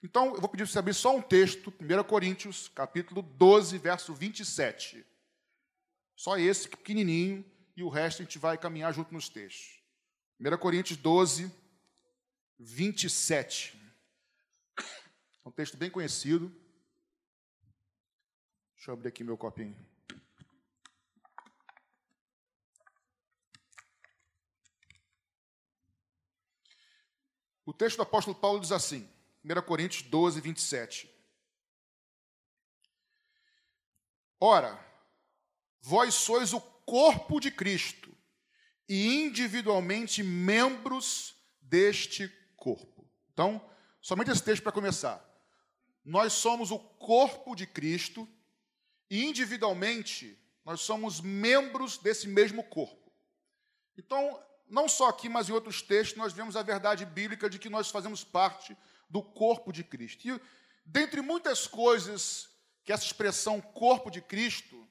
Então, 0.00 0.34
eu 0.34 0.40
vou 0.40 0.48
pedir 0.48 0.62
para 0.62 0.72
você 0.72 0.78
abrir 0.78 0.94
só 0.94 1.16
um 1.16 1.20
texto, 1.20 1.74
1 1.80 2.04
Coríntios, 2.04 2.68
capítulo 2.68 3.20
12, 3.20 3.78
verso 3.78 4.14
27. 4.14 5.04
Só 6.14 6.38
esse, 6.38 6.68
pequenininho, 6.68 7.44
e 7.76 7.82
o 7.82 7.88
resto 7.88 8.22
a 8.22 8.24
gente 8.24 8.38
vai 8.38 8.56
caminhar 8.56 8.94
junto 8.94 9.12
nos 9.12 9.28
textos. 9.28 9.82
1 10.40 10.56
Coríntios 10.58 10.96
12, 10.96 11.52
27. 12.60 13.76
É 14.78 15.48
um 15.48 15.50
texto 15.50 15.76
bem 15.76 15.90
conhecido. 15.90 16.48
Deixa 18.76 18.92
eu 18.92 18.94
abrir 18.94 19.08
aqui 19.08 19.24
meu 19.24 19.36
copinho. 19.36 19.76
O 27.66 27.72
texto 27.72 27.96
do 27.96 28.02
apóstolo 28.02 28.36
Paulo 28.36 28.60
diz 28.60 28.70
assim: 28.70 29.08
1 29.44 29.62
Coríntios 29.62 30.02
12, 30.02 30.40
27. 30.40 31.10
Ora, 34.40 34.78
vós 35.80 36.14
sois 36.14 36.52
o 36.52 36.60
corpo 36.60 37.40
de 37.40 37.50
Cristo 37.50 38.16
e 38.88 39.22
individualmente 39.22 40.22
membros 40.22 41.34
deste 41.60 42.28
corpo. 42.56 43.06
Então, 43.32 43.64
somente 44.00 44.30
esse 44.30 44.42
texto 44.42 44.62
para 44.62 44.72
começar. 44.72 45.24
Nós 46.04 46.32
somos 46.32 46.70
o 46.70 46.78
corpo 46.78 47.54
de 47.54 47.66
Cristo 47.66 48.28
e 49.10 49.24
individualmente 49.24 50.38
nós 50.64 50.80
somos 50.80 51.20
membros 51.20 51.98
desse 51.98 52.28
mesmo 52.28 52.62
corpo. 52.62 53.12
Então, 53.96 54.42
não 54.68 54.88
só 54.88 55.08
aqui, 55.08 55.28
mas 55.28 55.48
em 55.48 55.52
outros 55.52 55.82
textos, 55.82 56.16
nós 56.16 56.32
vemos 56.32 56.56
a 56.56 56.62
verdade 56.62 57.04
bíblica 57.04 57.48
de 57.48 57.58
que 57.58 57.68
nós 57.68 57.90
fazemos 57.90 58.22
parte 58.22 58.76
do 59.08 59.22
corpo 59.22 59.72
de 59.72 59.82
Cristo. 59.82 60.28
E, 60.28 60.40
dentre 60.84 61.20
muitas 61.20 61.66
coisas 61.66 62.48
que 62.84 62.92
essa 62.92 63.04
expressão 63.04 63.60
corpo 63.60 64.10
de 64.10 64.20
Cristo 64.20 64.86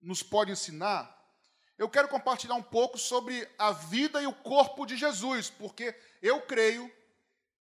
nos 0.00 0.22
pode 0.22 0.52
ensinar, 0.52 1.16
eu 1.78 1.88
quero 1.88 2.08
compartilhar 2.08 2.54
um 2.54 2.62
pouco 2.62 2.96
sobre 2.96 3.48
a 3.58 3.72
vida 3.72 4.22
e 4.22 4.26
o 4.26 4.32
corpo 4.32 4.86
de 4.86 4.96
Jesus, 4.96 5.50
porque 5.50 5.94
eu 6.22 6.40
creio, 6.42 6.90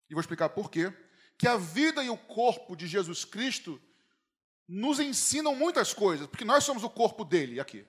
e 0.10 0.14
vou 0.14 0.22
explicar 0.22 0.50
por 0.50 0.70
quê, 0.70 0.94
que 1.38 1.48
a 1.48 1.58
vida 1.58 2.04
e 2.04 2.10
o 2.10 2.18
corpo 2.18 2.76
de 2.76 2.88
Jesus 2.88 3.26
Cristo 3.26 3.82
nos 4.68 5.00
ensinam 5.00 5.56
muitas 5.56 5.94
coisas, 5.94 6.28
porque 6.28 6.46
nós 6.46 6.64
somos 6.64 6.84
o 6.84 6.90
corpo 6.90 7.24
dele 7.26 7.60
aqui. 7.60 7.86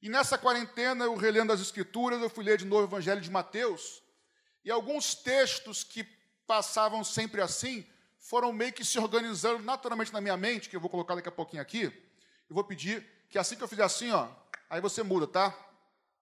E 0.00 0.08
nessa 0.08 0.38
quarentena, 0.38 1.04
eu 1.04 1.16
relendo 1.16 1.52
as 1.52 1.60
Escrituras, 1.60 2.20
eu 2.20 2.30
fui 2.30 2.44
ler 2.44 2.58
de 2.58 2.64
novo 2.64 2.82
o 2.82 2.88
Evangelho 2.88 3.20
de 3.20 3.30
Mateus, 3.30 4.02
e 4.64 4.70
alguns 4.70 5.14
textos 5.14 5.82
que 5.82 6.04
passavam 6.48 7.04
sempre 7.04 7.42
assim, 7.42 7.86
foram 8.18 8.52
meio 8.52 8.72
que 8.72 8.82
se 8.82 8.98
organizando 8.98 9.62
naturalmente 9.62 10.12
na 10.12 10.20
minha 10.20 10.36
mente, 10.36 10.70
que 10.70 10.74
eu 10.74 10.80
vou 10.80 10.88
colocar 10.88 11.14
daqui 11.14 11.28
a 11.28 11.32
pouquinho 11.32 11.60
aqui. 11.60 11.84
Eu 12.48 12.54
vou 12.54 12.64
pedir 12.64 13.06
que 13.28 13.38
assim 13.38 13.54
que 13.54 13.62
eu 13.62 13.68
fizer 13.68 13.84
assim, 13.84 14.10
ó, 14.10 14.28
aí 14.70 14.80
você 14.80 15.02
muda, 15.02 15.26
tá? 15.26 15.54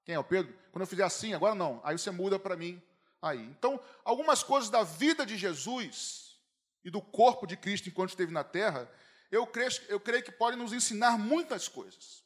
Quem 0.05 0.17
é 0.17 0.19
o 0.19 0.25
Pedro? 0.25 0.53
Quando 0.73 0.83
eu 0.83 0.87
fizer 0.87 1.05
assim, 1.05 1.33
agora 1.33 1.55
não, 1.55 1.81
aí 1.85 1.97
você 1.97 2.11
muda 2.11 2.41
para 2.41 2.57
mim 2.57 2.83
aí. 3.23 3.41
Então, 3.45 3.81
algumas 4.05 4.43
coisas 4.43 4.69
da 4.69 4.83
vida 4.83 5.25
de 5.25 5.37
Jesus 5.37 6.37
e 6.85 6.91
do 6.91 7.01
corpo 7.01 7.47
de 7.47 7.57
Cristo 7.57 7.89
enquanto 7.89 8.11
esteve 8.11 8.33
na 8.33 8.43
terra, 8.43 8.91
eu 9.31 9.47
creio, 9.47 9.71
eu 9.89 10.01
creio 10.01 10.25
que 10.25 10.33
podem 10.33 10.59
nos 10.59 10.73
ensinar 10.73 11.17
muitas 11.17 11.69
coisas. 11.69 12.25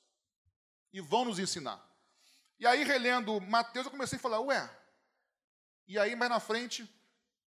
E 0.91 1.03
vão 1.03 1.27
nos 1.27 1.39
ensinar. 1.39 1.81
E 2.59 2.67
aí, 2.67 2.83
relendo 2.83 3.41
Mateus, 3.43 3.85
eu 3.85 3.91
comecei 3.91 4.19
a 4.19 4.21
falar, 4.21 4.41
ué, 4.41 4.71
e 5.87 5.99
aí 5.99 6.17
mais 6.17 6.31
na 6.31 6.41
frente, 6.41 6.89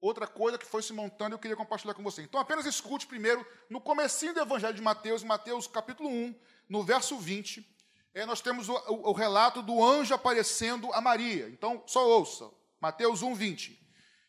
outra 0.01 0.27
coisa 0.27 0.57
que 0.57 0.65
foi 0.65 0.81
se 0.81 0.93
montando 0.93 1.35
eu 1.35 1.39
queria 1.39 1.55
compartilhar 1.55 1.93
com 1.93 2.03
você. 2.03 2.21
Então 2.21 2.39
apenas 2.39 2.65
escute 2.65 3.07
primeiro 3.07 3.45
no 3.69 3.81
comecinho 3.81 4.33
do 4.33 4.39
Evangelho 4.39 4.73
de 4.73 4.81
Mateus, 4.81 5.23
Mateus 5.23 5.67
capítulo 5.67 6.09
1, 6.09 6.35
no 6.69 6.83
verso 6.83 7.17
20, 7.17 7.65
é, 8.13 8.25
nós 8.25 8.41
temos 8.41 8.69
o, 8.69 8.73
o, 8.73 9.09
o, 9.09 9.11
relato 9.11 9.61
do 9.61 9.83
anjo 9.83 10.13
aparecendo 10.13 10.91
a 10.93 11.01
Maria. 11.01 11.49
Então 11.49 11.83
só 11.85 12.07
ouça, 12.07 12.49
Mateus 12.79 13.21
1, 13.21 13.35
20. 13.35 13.87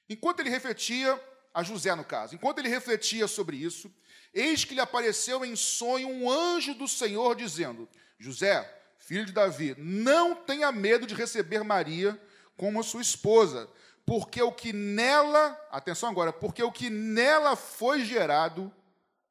Enquanto 0.09 0.41
ele 0.41 0.51
refletia, 0.51 1.21
a 1.55 1.63
José 1.63 1.95
no 1.95 2.05
caso, 2.05 2.35
enquanto 2.35 2.59
ele 2.59 2.69
refletia 2.69 3.27
sobre 3.27 3.57
isso, 3.57 3.91
eis 4.35 4.65
que 4.65 4.75
lhe 4.75 4.81
apareceu 4.81 5.45
em 5.45 5.57
sonho 5.57 6.09
um 6.09 6.31
anjo 6.31 6.75
do 6.75 6.87
Senhor 6.87 7.35
dizendo, 7.35 7.89
José, 8.19 8.63
filho 8.99 9.25
de 9.25 9.33
Davi, 9.33 9.75
não 9.79 10.35
tenha 10.35 10.71
medo 10.71 11.07
de 11.07 11.15
receber 11.15 11.63
Maria 11.63 12.21
como 12.57 12.83
sua 12.83 13.01
esposa, 13.01 13.71
porque 14.07 14.41
o 14.41 14.53
que 14.53 14.73
nela, 14.73 15.61
atenção 15.69 16.09
agora, 16.09 16.33
porque 16.33 16.63
o 16.63 16.71
que 16.71 16.89
nela 16.89 17.57
foi 17.57 18.05
gerado 18.05 18.73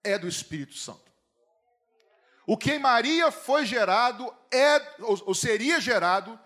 é 0.04 0.20
do 0.20 0.28
Espírito 0.28 0.76
Santo. 0.76 1.06
O 2.46 2.58
que 2.58 2.74
em 2.74 2.80
Maria 2.80 3.32
foi 3.32 3.66
gerado 3.66 4.32
é, 4.52 4.82
ou, 5.00 5.34
seria 5.34 5.80
gerado, 5.80 6.38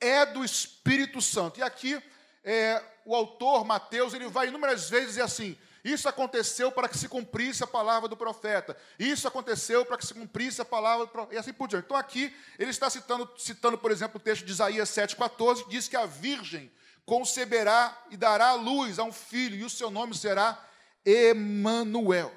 é 0.00 0.24
do 0.24 0.44
Espírito 0.44 1.20
Santo. 1.20 1.58
E 1.58 1.62
aqui 1.62 2.00
é, 2.44 2.82
o 3.04 3.14
autor 3.14 3.64
Mateus 3.64 4.14
ele 4.14 4.28
vai 4.28 4.46
inúmeras 4.46 4.88
vezes 4.88 5.08
dizer 5.08 5.22
assim: 5.22 5.58
isso 5.84 6.08
aconteceu 6.08 6.70
para 6.70 6.88
que 6.88 6.96
se 6.96 7.08
cumprisse 7.08 7.64
a 7.64 7.66
palavra 7.66 8.08
do 8.08 8.16
profeta. 8.16 8.76
Isso 8.98 9.26
aconteceu 9.26 9.84
para 9.84 9.98
que 9.98 10.06
se 10.06 10.14
cumprisse 10.14 10.62
a 10.62 10.64
palavra 10.64 11.04
do 11.04 11.12
profeta. 11.12 11.34
E 11.34 11.38
assim 11.38 11.52
por 11.52 11.68
diante. 11.68 11.84
Então 11.84 11.96
aqui 11.96 12.34
ele 12.58 12.70
está 12.70 12.88
citando, 12.88 13.28
citando 13.36 13.76
por 13.76 13.90
exemplo, 13.90 14.18
o 14.18 14.20
texto 14.20 14.44
de 14.44 14.52
Isaías 14.52 14.88
7,14, 14.88 15.64
que 15.64 15.70
diz 15.70 15.88
que 15.88 15.96
a 15.96 16.06
virgem 16.06 16.72
conceberá 17.04 18.04
e 18.10 18.16
dará 18.16 18.54
luz 18.54 18.98
a 18.98 19.04
um 19.04 19.12
filho, 19.12 19.56
e 19.56 19.64
o 19.64 19.70
seu 19.70 19.90
nome 19.90 20.14
será 20.14 20.62
Emanuel. 21.04 22.32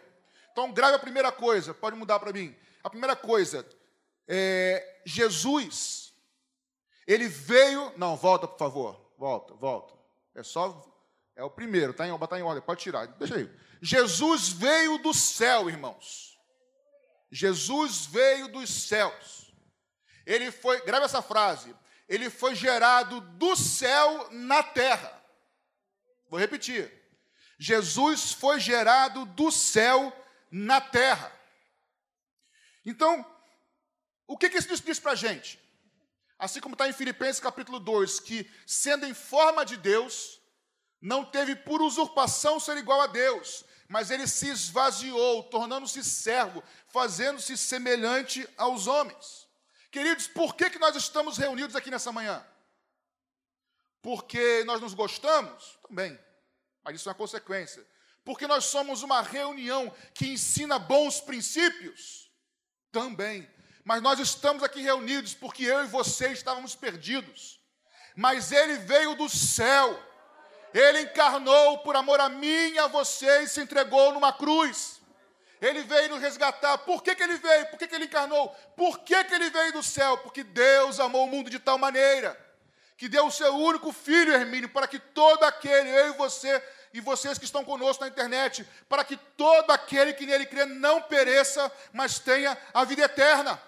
Então, 0.51 0.71
grave 0.71 0.95
a 0.95 0.99
primeira 0.99 1.31
coisa, 1.31 1.73
pode 1.73 1.95
mudar 1.95 2.19
para 2.19 2.31
mim. 2.31 2.55
A 2.83 2.89
primeira 2.89 3.15
coisa, 3.15 3.65
é, 4.27 5.01
Jesus, 5.05 6.13
ele 7.05 7.27
veio. 7.27 7.93
Não, 7.97 8.15
volta, 8.15 8.47
por 8.47 8.57
favor. 8.57 9.13
Volta, 9.17 9.53
volta. 9.55 9.93
É 10.33 10.43
só. 10.43 10.83
É 11.35 11.43
o 11.43 11.49
primeiro, 11.49 11.93
tá 11.93 12.07
em, 12.07 12.17
tá 12.17 12.39
em 12.39 12.43
ordem, 12.43 12.61
pode 12.61 12.81
tirar. 12.81 13.07
Deixa 13.07 13.35
aí. 13.35 13.49
Jesus 13.81 14.49
veio 14.49 14.97
do 14.99 15.13
céu, 15.13 15.69
irmãos. 15.69 16.39
Jesus 17.29 18.05
veio 18.05 18.47
dos 18.47 18.69
céus. 18.69 19.53
Ele 20.25 20.49
foi, 20.51 20.81
grave 20.85 21.05
essa 21.05 21.21
frase 21.21 21.75
ele 22.07 22.29
foi 22.29 22.55
gerado 22.55 23.21
do 23.21 23.55
céu 23.55 24.29
na 24.31 24.61
terra. 24.61 25.11
Vou 26.29 26.39
repetir. 26.39 26.91
Jesus 27.57 28.31
foi 28.31 28.59
gerado 28.59 29.25
do 29.25 29.51
céu 29.51 30.13
na 30.51 30.81
terra. 30.81 31.31
Então, 32.85 33.25
o 34.27 34.37
que, 34.37 34.49
que 34.49 34.57
isso 34.57 34.83
diz 34.83 34.99
para 34.99 35.13
a 35.13 35.15
gente? 35.15 35.59
Assim 36.37 36.59
como 36.59 36.75
está 36.75 36.87
em 36.87 36.93
Filipenses 36.93 37.39
capítulo 37.39 37.79
2, 37.79 38.19
que 38.19 38.49
sendo 38.67 39.05
em 39.05 39.13
forma 39.13 39.65
de 39.65 39.77
Deus, 39.77 40.41
não 41.01 41.23
teve 41.23 41.55
por 41.55 41.81
usurpação 41.81 42.59
ser 42.59 42.77
igual 42.77 43.01
a 43.01 43.07
Deus, 43.07 43.63
mas 43.87 44.11
ele 44.11 44.27
se 44.27 44.49
esvaziou, 44.49 45.43
tornando-se 45.43 46.03
servo, 46.03 46.63
fazendo-se 46.87 47.55
semelhante 47.55 48.47
aos 48.57 48.87
homens. 48.87 49.44
Queridos, 49.95 50.27
por 50.27 50.57
que, 50.57 50.69
que 50.69 50.77
nós 50.77 50.93
estamos 50.97 51.37
reunidos 51.37 51.73
aqui 51.73 51.89
nessa 51.89 52.11
manhã? 52.11 52.45
Porque 54.01 54.61
nós 54.65 54.81
nos 54.81 54.93
gostamos? 54.93 55.79
Também. 55.87 56.19
Mas 56.83 56.97
isso 56.97 57.07
é 57.07 57.11
uma 57.13 57.17
consequência. 57.17 57.81
Porque 58.25 58.45
nós 58.45 58.65
somos 58.65 59.03
uma 59.03 59.21
reunião 59.21 59.89
que 60.13 60.27
ensina 60.27 60.77
bons 60.77 61.21
princípios? 61.21 62.29
Também. 62.91 63.49
Mas 63.85 64.01
nós 64.01 64.19
estamos 64.19 64.63
aqui 64.63 64.81
reunidos 64.81 65.33
porque 65.33 65.63
eu 65.63 65.85
e 65.85 65.87
você 65.87 66.27
estávamos 66.33 66.75
perdidos. 66.75 67.61
Mas 68.17 68.51
Ele 68.51 68.75
veio 68.79 69.15
do 69.15 69.29
céu. 69.29 69.97
Ele 70.73 71.03
encarnou 71.03 71.77
por 71.83 71.95
amor 71.95 72.19
a 72.19 72.27
mim 72.27 72.73
e 72.73 72.79
a 72.79 72.87
você 72.87 73.43
e 73.43 73.47
se 73.47 73.61
entregou 73.61 74.11
numa 74.11 74.33
cruz. 74.33 74.94
Ele 75.61 75.83
veio 75.83 76.09
nos 76.09 76.21
resgatar. 76.21 76.77
Por 76.79 77.01
que, 77.01 77.15
que 77.15 77.23
ele 77.23 77.37
veio? 77.37 77.67
Por 77.67 77.79
que, 77.79 77.87
que 77.87 77.95
ele 77.95 78.05
encarnou? 78.05 78.49
Por 78.75 78.99
que, 78.99 79.23
que 79.23 79.33
ele 79.33 79.49
veio 79.49 79.73
do 79.73 79.83
céu? 79.83 80.17
Porque 80.19 80.43
Deus 80.43 80.99
amou 80.99 81.25
o 81.25 81.29
mundo 81.29 81.49
de 81.49 81.59
tal 81.59 81.77
maneira 81.77 82.45
que 82.97 83.09
deu 83.09 83.27
o 83.27 83.31
seu 83.31 83.53
único 83.55 83.91
filho, 83.91 84.33
Hermínio, 84.33 84.69
para 84.69 84.87
que 84.87 84.99
todo 84.99 85.43
aquele, 85.43 85.89
eu 85.89 86.13
e 86.13 86.17
você, 86.17 86.63
e 86.93 87.01
vocês 87.01 87.37
que 87.37 87.45
estão 87.45 87.65
conosco 87.65 88.03
na 88.03 88.09
internet, 88.09 88.65
para 88.87 89.03
que 89.03 89.17
todo 89.17 89.71
aquele 89.71 90.13
que 90.13 90.25
nele 90.25 90.45
crê 90.45 90.65
não 90.65 91.01
pereça, 91.01 91.71
mas 91.91 92.19
tenha 92.19 92.57
a 92.73 92.85
vida 92.85 93.03
eterna. 93.03 93.61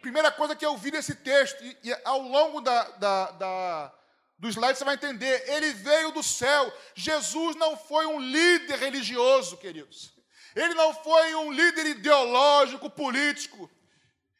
Primeira 0.00 0.30
coisa 0.30 0.54
que 0.54 0.64
eu 0.64 0.76
vi 0.76 0.92
nesse 0.92 1.16
texto, 1.16 1.64
e, 1.64 1.76
e 1.82 1.96
ao 2.04 2.20
longo 2.20 2.60
da, 2.60 2.82
da, 2.90 3.30
da, 3.32 3.92
do 4.38 4.48
slide 4.48 4.78
você 4.78 4.84
vai 4.84 4.94
entender, 4.94 5.44
ele 5.48 5.72
veio 5.72 6.12
do 6.12 6.22
céu. 6.22 6.72
Jesus 6.94 7.56
não 7.56 7.76
foi 7.76 8.06
um 8.06 8.20
líder 8.20 8.78
religioso, 8.78 9.56
queridos. 9.56 10.13
Ele 10.54 10.74
não 10.74 10.94
foi 10.94 11.34
um 11.34 11.52
líder 11.52 11.86
ideológico, 11.86 12.88
político. 12.88 13.70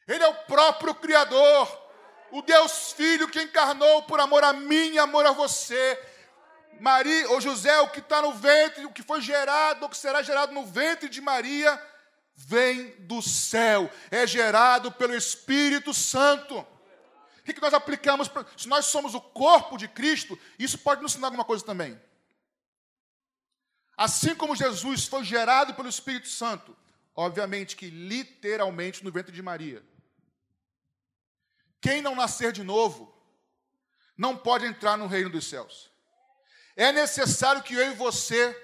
Ele 0.06 0.22
é 0.22 0.28
o 0.28 0.34
próprio 0.44 0.94
Criador, 0.94 1.82
o 2.30 2.42
Deus 2.42 2.92
Filho 2.92 3.28
que 3.28 3.42
encarnou 3.42 4.02
por 4.02 4.20
amor 4.20 4.44
a 4.44 4.52
mim 4.52 4.92
e 4.92 4.98
amor 4.98 5.26
a 5.26 5.32
você. 5.32 6.00
Maria 6.80 7.30
ou 7.30 7.40
José, 7.40 7.80
o 7.80 7.88
que 7.88 8.00
está 8.00 8.22
no 8.22 8.32
ventre, 8.32 8.84
o 8.84 8.92
que 8.92 9.02
foi 9.02 9.20
gerado, 9.20 9.86
o 9.86 9.88
que 9.88 9.96
será 9.96 10.22
gerado 10.22 10.52
no 10.52 10.66
ventre 10.66 11.08
de 11.08 11.20
Maria, 11.20 11.80
vem 12.34 12.90
do 13.00 13.22
céu, 13.22 13.90
é 14.10 14.26
gerado 14.26 14.90
pelo 14.92 15.14
Espírito 15.14 15.94
Santo. 15.94 16.58
O 16.58 17.42
que 17.44 17.60
nós 17.60 17.74
aplicamos? 17.74 18.30
Se 18.56 18.68
nós 18.68 18.86
somos 18.86 19.14
o 19.14 19.20
corpo 19.20 19.76
de 19.76 19.86
Cristo, 19.86 20.38
isso 20.58 20.78
pode 20.78 21.02
nos 21.02 21.12
ensinar 21.12 21.28
alguma 21.28 21.44
coisa 21.44 21.64
também. 21.64 22.00
Assim 23.96 24.34
como 24.34 24.56
Jesus 24.56 25.06
foi 25.06 25.24
gerado 25.24 25.74
pelo 25.74 25.88
Espírito 25.88 26.28
Santo, 26.28 26.76
obviamente 27.14 27.76
que 27.76 27.90
literalmente 27.90 29.04
no 29.04 29.12
ventre 29.12 29.32
de 29.32 29.42
Maria. 29.42 29.82
Quem 31.80 32.02
não 32.02 32.16
nascer 32.16 32.52
de 32.52 32.64
novo, 32.64 33.14
não 34.16 34.36
pode 34.36 34.64
entrar 34.64 34.96
no 34.96 35.06
reino 35.06 35.30
dos 35.30 35.46
céus. 35.46 35.90
É 36.76 36.92
necessário 36.92 37.62
que 37.62 37.74
eu 37.74 37.92
e 37.92 37.94
você 37.94 38.60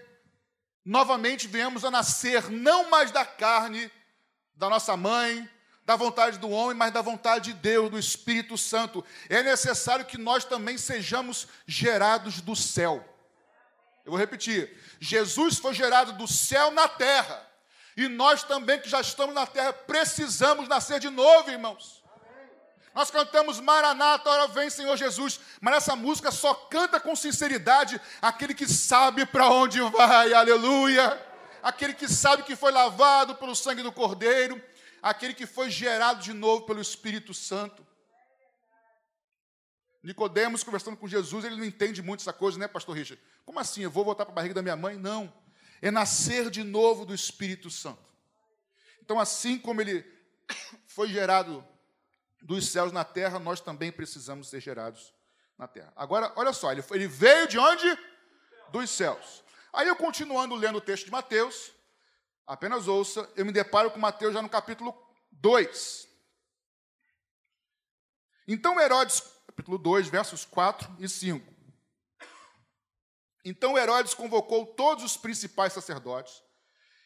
novamente 0.84 1.46
venhamos 1.46 1.84
a 1.84 1.90
nascer, 1.90 2.50
não 2.50 2.90
mais 2.90 3.10
da 3.10 3.24
carne 3.24 3.90
da 4.54 4.68
nossa 4.68 4.96
mãe, 4.96 5.48
da 5.84 5.96
vontade 5.96 6.38
do 6.38 6.50
homem, 6.50 6.76
mas 6.76 6.92
da 6.92 7.02
vontade 7.02 7.52
de 7.52 7.58
Deus, 7.58 7.90
do 7.90 7.98
Espírito 7.98 8.56
Santo. 8.56 9.04
É 9.28 9.42
necessário 9.42 10.04
que 10.04 10.18
nós 10.18 10.44
também 10.44 10.78
sejamos 10.78 11.48
gerados 11.66 12.40
do 12.40 12.54
céu. 12.54 13.09
Eu 14.10 14.14
vou 14.14 14.18
repetir: 14.18 14.76
Jesus 14.98 15.58
foi 15.58 15.72
gerado 15.72 16.14
do 16.14 16.26
céu 16.26 16.72
na 16.72 16.88
terra. 16.88 17.46
E 17.96 18.08
nós 18.08 18.42
também, 18.42 18.80
que 18.80 18.88
já 18.88 19.00
estamos 19.00 19.32
na 19.32 19.46
terra, 19.46 19.72
precisamos 19.72 20.66
nascer 20.66 20.98
de 20.98 21.08
novo, 21.08 21.48
irmãos. 21.48 22.02
Nós 22.92 23.08
cantamos 23.08 23.60
Maranata, 23.60 24.28
hora 24.28 24.48
vem 24.48 24.68
Senhor 24.68 24.96
Jesus, 24.96 25.38
mas 25.60 25.76
essa 25.76 25.94
música 25.94 26.32
só 26.32 26.52
canta 26.52 26.98
com 26.98 27.14
sinceridade 27.14 28.00
aquele 28.20 28.52
que 28.52 28.66
sabe 28.66 29.24
para 29.24 29.48
onde 29.48 29.80
vai, 29.80 30.34
aleluia. 30.34 31.24
Aquele 31.62 31.94
que 31.94 32.08
sabe 32.08 32.42
que 32.42 32.56
foi 32.56 32.72
lavado 32.72 33.36
pelo 33.36 33.54
sangue 33.54 33.82
do 33.82 33.92
Cordeiro, 33.92 34.60
aquele 35.00 35.34
que 35.34 35.46
foi 35.46 35.70
gerado 35.70 36.20
de 36.20 36.32
novo 36.32 36.66
pelo 36.66 36.80
Espírito 36.80 37.32
Santo. 37.32 37.86
Nicodemos 40.02 40.64
conversando 40.64 40.96
com 40.96 41.06
Jesus, 41.06 41.44
ele 41.44 41.56
não 41.56 41.64
entende 41.64 42.02
muito 42.02 42.20
essa 42.20 42.32
coisa, 42.32 42.58
né, 42.58 42.66
pastor 42.66 42.96
Richard? 42.96 43.22
Como 43.44 43.60
assim? 43.60 43.82
Eu 43.82 43.90
vou 43.90 44.04
voltar 44.04 44.24
para 44.24 44.32
a 44.32 44.34
barriga 44.34 44.54
da 44.54 44.62
minha 44.62 44.76
mãe? 44.76 44.96
Não. 44.96 45.32
É 45.82 45.90
nascer 45.90 46.50
de 46.50 46.62
novo 46.62 47.04
do 47.04 47.14
Espírito 47.14 47.70
Santo. 47.70 48.02
Então, 49.02 49.18
assim 49.18 49.58
como 49.58 49.80
ele 49.82 50.04
foi 50.86 51.08
gerado 51.08 51.66
dos 52.40 52.68
céus 52.68 52.92
na 52.92 53.04
terra, 53.04 53.38
nós 53.38 53.60
também 53.60 53.92
precisamos 53.92 54.48
ser 54.48 54.60
gerados 54.60 55.12
na 55.58 55.68
terra. 55.68 55.92
Agora, 55.94 56.32
olha 56.36 56.52
só, 56.52 56.72
ele, 56.72 56.82
ele 56.92 57.06
veio 57.06 57.46
de 57.46 57.58
onde? 57.58 57.98
Dos 58.70 58.88
céus. 58.88 59.44
Aí 59.72 59.86
eu 59.86 59.96
continuando 59.96 60.54
lendo 60.54 60.76
o 60.76 60.80
texto 60.80 61.04
de 61.04 61.10
Mateus, 61.10 61.72
apenas 62.46 62.88
ouça, 62.88 63.28
eu 63.36 63.44
me 63.44 63.52
deparo 63.52 63.90
com 63.90 63.98
Mateus 63.98 64.32
já 64.32 64.40
no 64.40 64.48
capítulo 64.48 64.96
2. 65.32 66.08
Então 68.48 68.80
Herodes, 68.80 69.22
capítulo 69.50 69.78
2, 69.78 70.06
versos 70.06 70.44
4 70.44 70.96
e 71.00 71.08
5. 71.08 71.44
Então 73.44 73.76
Herodes 73.76 74.14
convocou 74.14 74.64
todos 74.64 75.02
os 75.02 75.16
principais 75.16 75.72
sacerdotes 75.72 76.40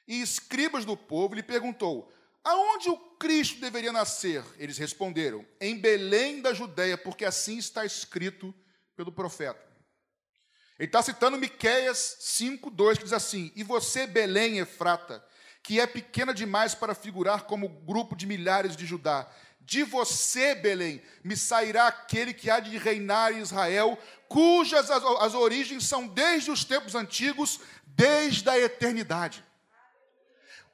e 0.06 0.20
escribas 0.20 0.84
do 0.84 0.94
povo 0.94 1.34
e 1.34 1.36
lhe 1.36 1.42
perguntou: 1.42 2.12
Aonde 2.44 2.90
o 2.90 2.98
Cristo 3.16 3.60
deveria 3.60 3.92
nascer? 3.92 4.44
Eles 4.58 4.76
responderam: 4.76 5.46
Em 5.58 5.78
Belém 5.78 6.42
da 6.42 6.52
Judéia, 6.52 6.98
porque 6.98 7.24
assim 7.24 7.56
está 7.56 7.86
escrito 7.86 8.54
pelo 8.94 9.10
profeta. 9.10 9.64
Ele 10.78 10.88
está 10.88 11.02
citando 11.02 11.38
Miquéias 11.38 12.18
5,2, 12.20 12.98
que 12.98 13.04
diz 13.04 13.14
assim: 13.14 13.50
E 13.56 13.62
você, 13.62 14.06
Belém, 14.06 14.58
Efrata, 14.58 15.24
que 15.62 15.80
é 15.80 15.86
pequena 15.86 16.34
demais 16.34 16.74
para 16.74 16.94
figurar 16.94 17.44
como 17.44 17.70
grupo 17.70 18.14
de 18.14 18.26
milhares 18.26 18.76
de 18.76 18.84
Judá, 18.84 19.32
de 19.64 19.82
você, 19.82 20.54
Belém, 20.54 21.02
me 21.22 21.36
sairá 21.36 21.86
aquele 21.86 22.34
que 22.34 22.50
há 22.50 22.60
de 22.60 22.76
reinar 22.76 23.32
em 23.32 23.40
Israel, 23.40 23.98
cujas 24.28 24.90
as, 24.90 25.02
as 25.02 25.34
origens 25.34 25.86
são 25.86 26.06
desde 26.06 26.50
os 26.50 26.64
tempos 26.64 26.94
antigos, 26.94 27.60
desde 27.86 28.48
a 28.48 28.58
eternidade. 28.58 29.44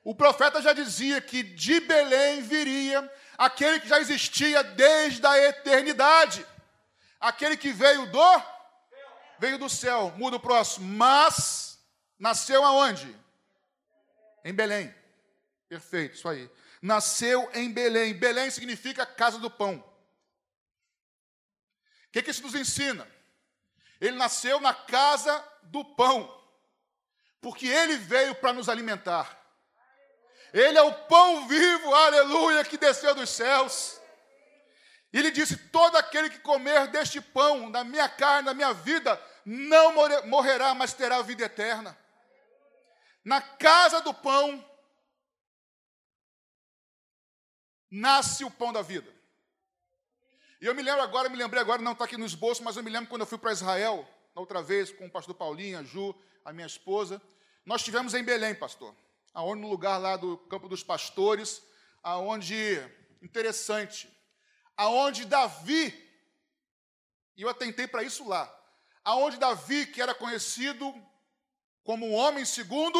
O 0.02 0.14
profeta 0.14 0.60
já 0.62 0.72
dizia 0.72 1.20
que 1.20 1.42
de 1.42 1.78
Belém 1.80 2.42
viria 2.42 3.10
aquele 3.36 3.80
que 3.80 3.88
já 3.88 4.00
existia 4.00 4.62
desde 4.62 5.24
a 5.24 5.38
eternidade. 5.38 6.44
Aquele 7.20 7.56
que 7.56 7.70
veio 7.70 8.06
do 8.06 8.42
veio 9.38 9.58
do 9.58 9.68
céu. 9.68 10.12
Muda 10.16 10.36
o 10.36 10.40
próximo. 10.40 10.86
Mas 10.88 11.78
nasceu 12.18 12.64
aonde? 12.64 13.14
Em 14.44 14.54
Belém. 14.54 14.92
Perfeito, 15.68 16.16
isso 16.16 16.28
aí. 16.28 16.50
Nasceu 16.80 17.50
em 17.54 17.70
Belém. 17.70 18.14
Belém 18.14 18.50
significa 18.50 19.04
casa 19.04 19.38
do 19.38 19.50
pão. 19.50 19.76
O 22.08 22.12
que, 22.12 22.22
que 22.22 22.30
isso 22.30 22.42
nos 22.42 22.54
ensina? 22.54 23.06
Ele 24.00 24.16
nasceu 24.16 24.60
na 24.60 24.72
casa 24.72 25.44
do 25.62 25.84
pão. 25.84 26.38
Porque 27.40 27.66
ele 27.66 27.96
veio 27.96 28.34
para 28.34 28.52
nos 28.52 28.68
alimentar. 28.68 29.38
Ele 30.52 30.76
é 30.76 30.82
o 30.82 30.92
pão 30.92 31.46
vivo, 31.46 31.94
aleluia, 31.94 32.64
que 32.64 32.76
desceu 32.76 33.14
dos 33.14 33.30
céus. 33.30 34.00
Ele 35.12 35.30
disse: 35.30 35.56
Todo 35.56 35.96
aquele 35.96 36.30
que 36.30 36.40
comer 36.40 36.88
deste 36.88 37.20
pão, 37.20 37.70
da 37.70 37.84
minha 37.84 38.08
carne, 38.08 38.46
da 38.46 38.54
minha 38.54 38.72
vida, 38.72 39.20
não 39.44 39.94
morrerá, 40.26 40.74
mas 40.74 40.92
terá 40.92 41.22
vida 41.22 41.44
eterna. 41.44 41.96
Na 43.24 43.40
casa 43.40 44.00
do 44.00 44.12
pão, 44.14 44.64
nasce 47.90 48.44
o 48.44 48.50
pão 48.50 48.72
da 48.72 48.82
vida. 48.82 49.12
E 50.60 50.66
eu 50.66 50.74
me 50.74 50.82
lembro 50.82 51.02
agora, 51.02 51.28
me 51.28 51.36
lembrei 51.36 51.60
agora, 51.60 51.80
não 51.80 51.92
está 51.92 52.04
aqui 52.04 52.16
no 52.16 52.26
esboço, 52.26 52.62
mas 52.62 52.76
eu 52.76 52.82
me 52.82 52.90
lembro 52.90 53.08
quando 53.08 53.22
eu 53.22 53.26
fui 53.26 53.38
para 53.38 53.52
Israel, 53.52 54.06
na 54.34 54.40
outra 54.40 54.62
vez, 54.62 54.92
com 54.92 55.06
o 55.06 55.10
pastor 55.10 55.34
Paulinho, 55.34 55.78
a 55.78 55.82
Ju, 55.82 56.14
a 56.44 56.52
minha 56.52 56.66
esposa. 56.66 57.20
Nós 57.64 57.80
estivemos 57.80 58.14
em 58.14 58.22
Belém, 58.22 58.54
pastor 58.54 58.94
aonde 59.32 59.62
no 59.62 59.68
lugar 59.68 59.98
lá 59.98 60.16
do 60.16 60.36
campo 60.36 60.68
dos 60.68 60.82
pastores, 60.82 61.62
aonde 62.02 62.56
interessante, 63.22 64.10
aonde 64.76 65.24
Davi, 65.24 66.08
e 67.36 67.42
eu 67.42 67.48
atentei 67.48 67.86
para 67.86 68.02
isso 68.02 68.26
lá, 68.26 68.52
aonde 69.04 69.38
Davi, 69.38 69.86
que 69.86 70.02
era 70.02 70.14
conhecido 70.14 70.92
como 71.84 72.06
um 72.06 72.14
homem 72.14 72.44
segundo, 72.44 72.98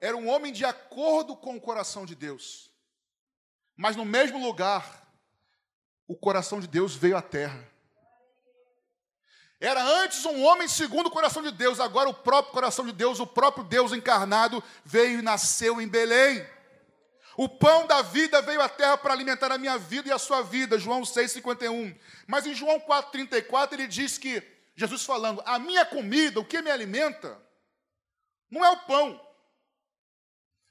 era 0.00 0.16
um 0.16 0.28
homem 0.28 0.52
de 0.52 0.64
acordo 0.64 1.36
com 1.36 1.56
o 1.56 1.60
coração 1.60 2.06
de 2.06 2.14
Deus. 2.14 2.70
Mas 3.76 3.96
no 3.96 4.04
mesmo 4.04 4.38
lugar, 4.38 5.04
o 6.06 6.16
coração 6.16 6.60
de 6.60 6.66
Deus 6.66 6.94
veio 6.94 7.16
à 7.16 7.22
terra. 7.22 7.68
Era 9.60 9.82
antes 9.82 10.24
um 10.24 10.44
homem 10.44 10.68
segundo 10.68 11.06
o 11.06 11.10
coração 11.10 11.42
de 11.42 11.50
Deus, 11.50 11.80
agora 11.80 12.08
o 12.08 12.14
próprio 12.14 12.52
coração 12.52 12.84
de 12.84 12.92
Deus, 12.92 13.18
o 13.18 13.26
próprio 13.26 13.64
Deus 13.64 13.92
encarnado, 13.92 14.62
veio 14.84 15.20
e 15.20 15.22
nasceu 15.22 15.80
em 15.80 15.88
Belém. 15.88 16.46
O 17.36 17.48
pão 17.48 17.86
da 17.86 18.02
vida 18.02 18.40
veio 18.42 18.60
à 18.60 18.68
terra 18.68 18.96
para 18.96 19.12
alimentar 19.12 19.50
a 19.50 19.58
minha 19.58 19.76
vida 19.76 20.08
e 20.08 20.12
a 20.12 20.18
sua 20.18 20.42
vida, 20.42 20.78
João 20.78 21.02
6,51. 21.02 21.98
Mas 22.26 22.46
em 22.46 22.54
João 22.54 22.78
4,34 22.80 23.72
ele 23.72 23.86
diz 23.88 24.18
que, 24.18 24.42
Jesus 24.76 25.04
falando, 25.04 25.42
a 25.44 25.58
minha 25.58 25.84
comida, 25.84 26.38
o 26.38 26.44
que 26.44 26.62
me 26.62 26.70
alimenta, 26.70 27.40
não 28.50 28.64
é 28.64 28.70
o 28.70 28.80
pão, 28.80 29.20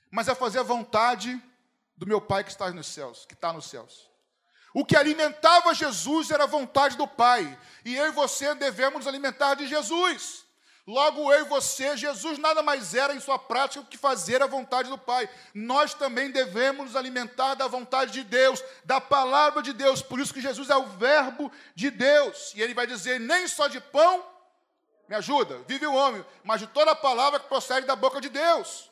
mas 0.10 0.28
é 0.28 0.36
fazer 0.36 0.60
a 0.60 0.64
vontade 0.64 1.42
do 1.96 2.08
meu 2.08 2.22
Pai 2.22 2.44
que 2.44 2.52
está 2.52 2.70
nos 2.72 2.88
céus, 2.88 3.26
que 3.26 3.34
está 3.34 3.54
nos 3.54 3.66
céus. 3.66 4.10
O 4.74 4.84
que 4.84 4.96
alimentava 4.96 5.74
Jesus 5.74 6.32
era 6.32 6.46
a 6.46 6.48
vontade 6.48 6.98
do 6.98 7.08
Pai. 7.08 7.58
E 7.86 7.96
eu 7.96 8.08
e 8.08 8.12
você 8.12 8.56
devemos 8.56 9.00
nos 9.00 9.08
alimentar 9.08 9.54
de 9.54 9.68
Jesus. 9.68 10.44
Logo, 10.86 11.32
eu 11.32 11.46
e 11.46 11.50
você, 11.50 11.96
Jesus 11.96 12.38
nada 12.38 12.62
mais 12.62 12.94
era 12.94 13.16
em 13.16 13.20
sua 13.20 13.40
prática 13.40 13.86
que 13.90 13.98
fazer 13.98 14.42
a 14.42 14.48
vontade 14.48 14.90
do 14.90 14.98
Pai. 14.98 15.30
Nós 15.54 15.94
também 15.94 16.30
devemos 16.32 16.88
nos 16.88 16.96
alimentar 16.96 17.54
da 17.54 17.68
vontade 17.68 18.12
de 18.12 18.24
Deus, 18.24 18.62
da 18.84 19.00
palavra 19.00 19.62
de 19.62 19.72
Deus. 19.72 20.02
Por 20.02 20.20
isso 20.20 20.34
que 20.34 20.42
Jesus 20.42 20.70
é 20.70 20.76
o 20.76 20.88
Verbo 20.88 21.52
de 21.74 21.90
Deus. 21.90 22.52
E 22.56 22.62
ele 22.62 22.74
vai 22.74 22.86
dizer: 22.86 23.20
nem 23.20 23.48
só 23.48 23.68
de 23.68 23.80
pão, 23.80 24.26
me 25.08 25.16
ajuda, 25.16 25.60
vive 25.68 25.86
o 25.86 25.94
homem, 25.94 26.26
mas 26.44 26.60
de 26.60 26.68
toda 26.68 26.92
a 26.92 26.96
palavra 26.96 27.40
que 27.40 27.48
procede 27.48 27.88
da 27.88 27.96
boca 27.96 28.20
de 28.20 28.28
Deus. 28.28 28.92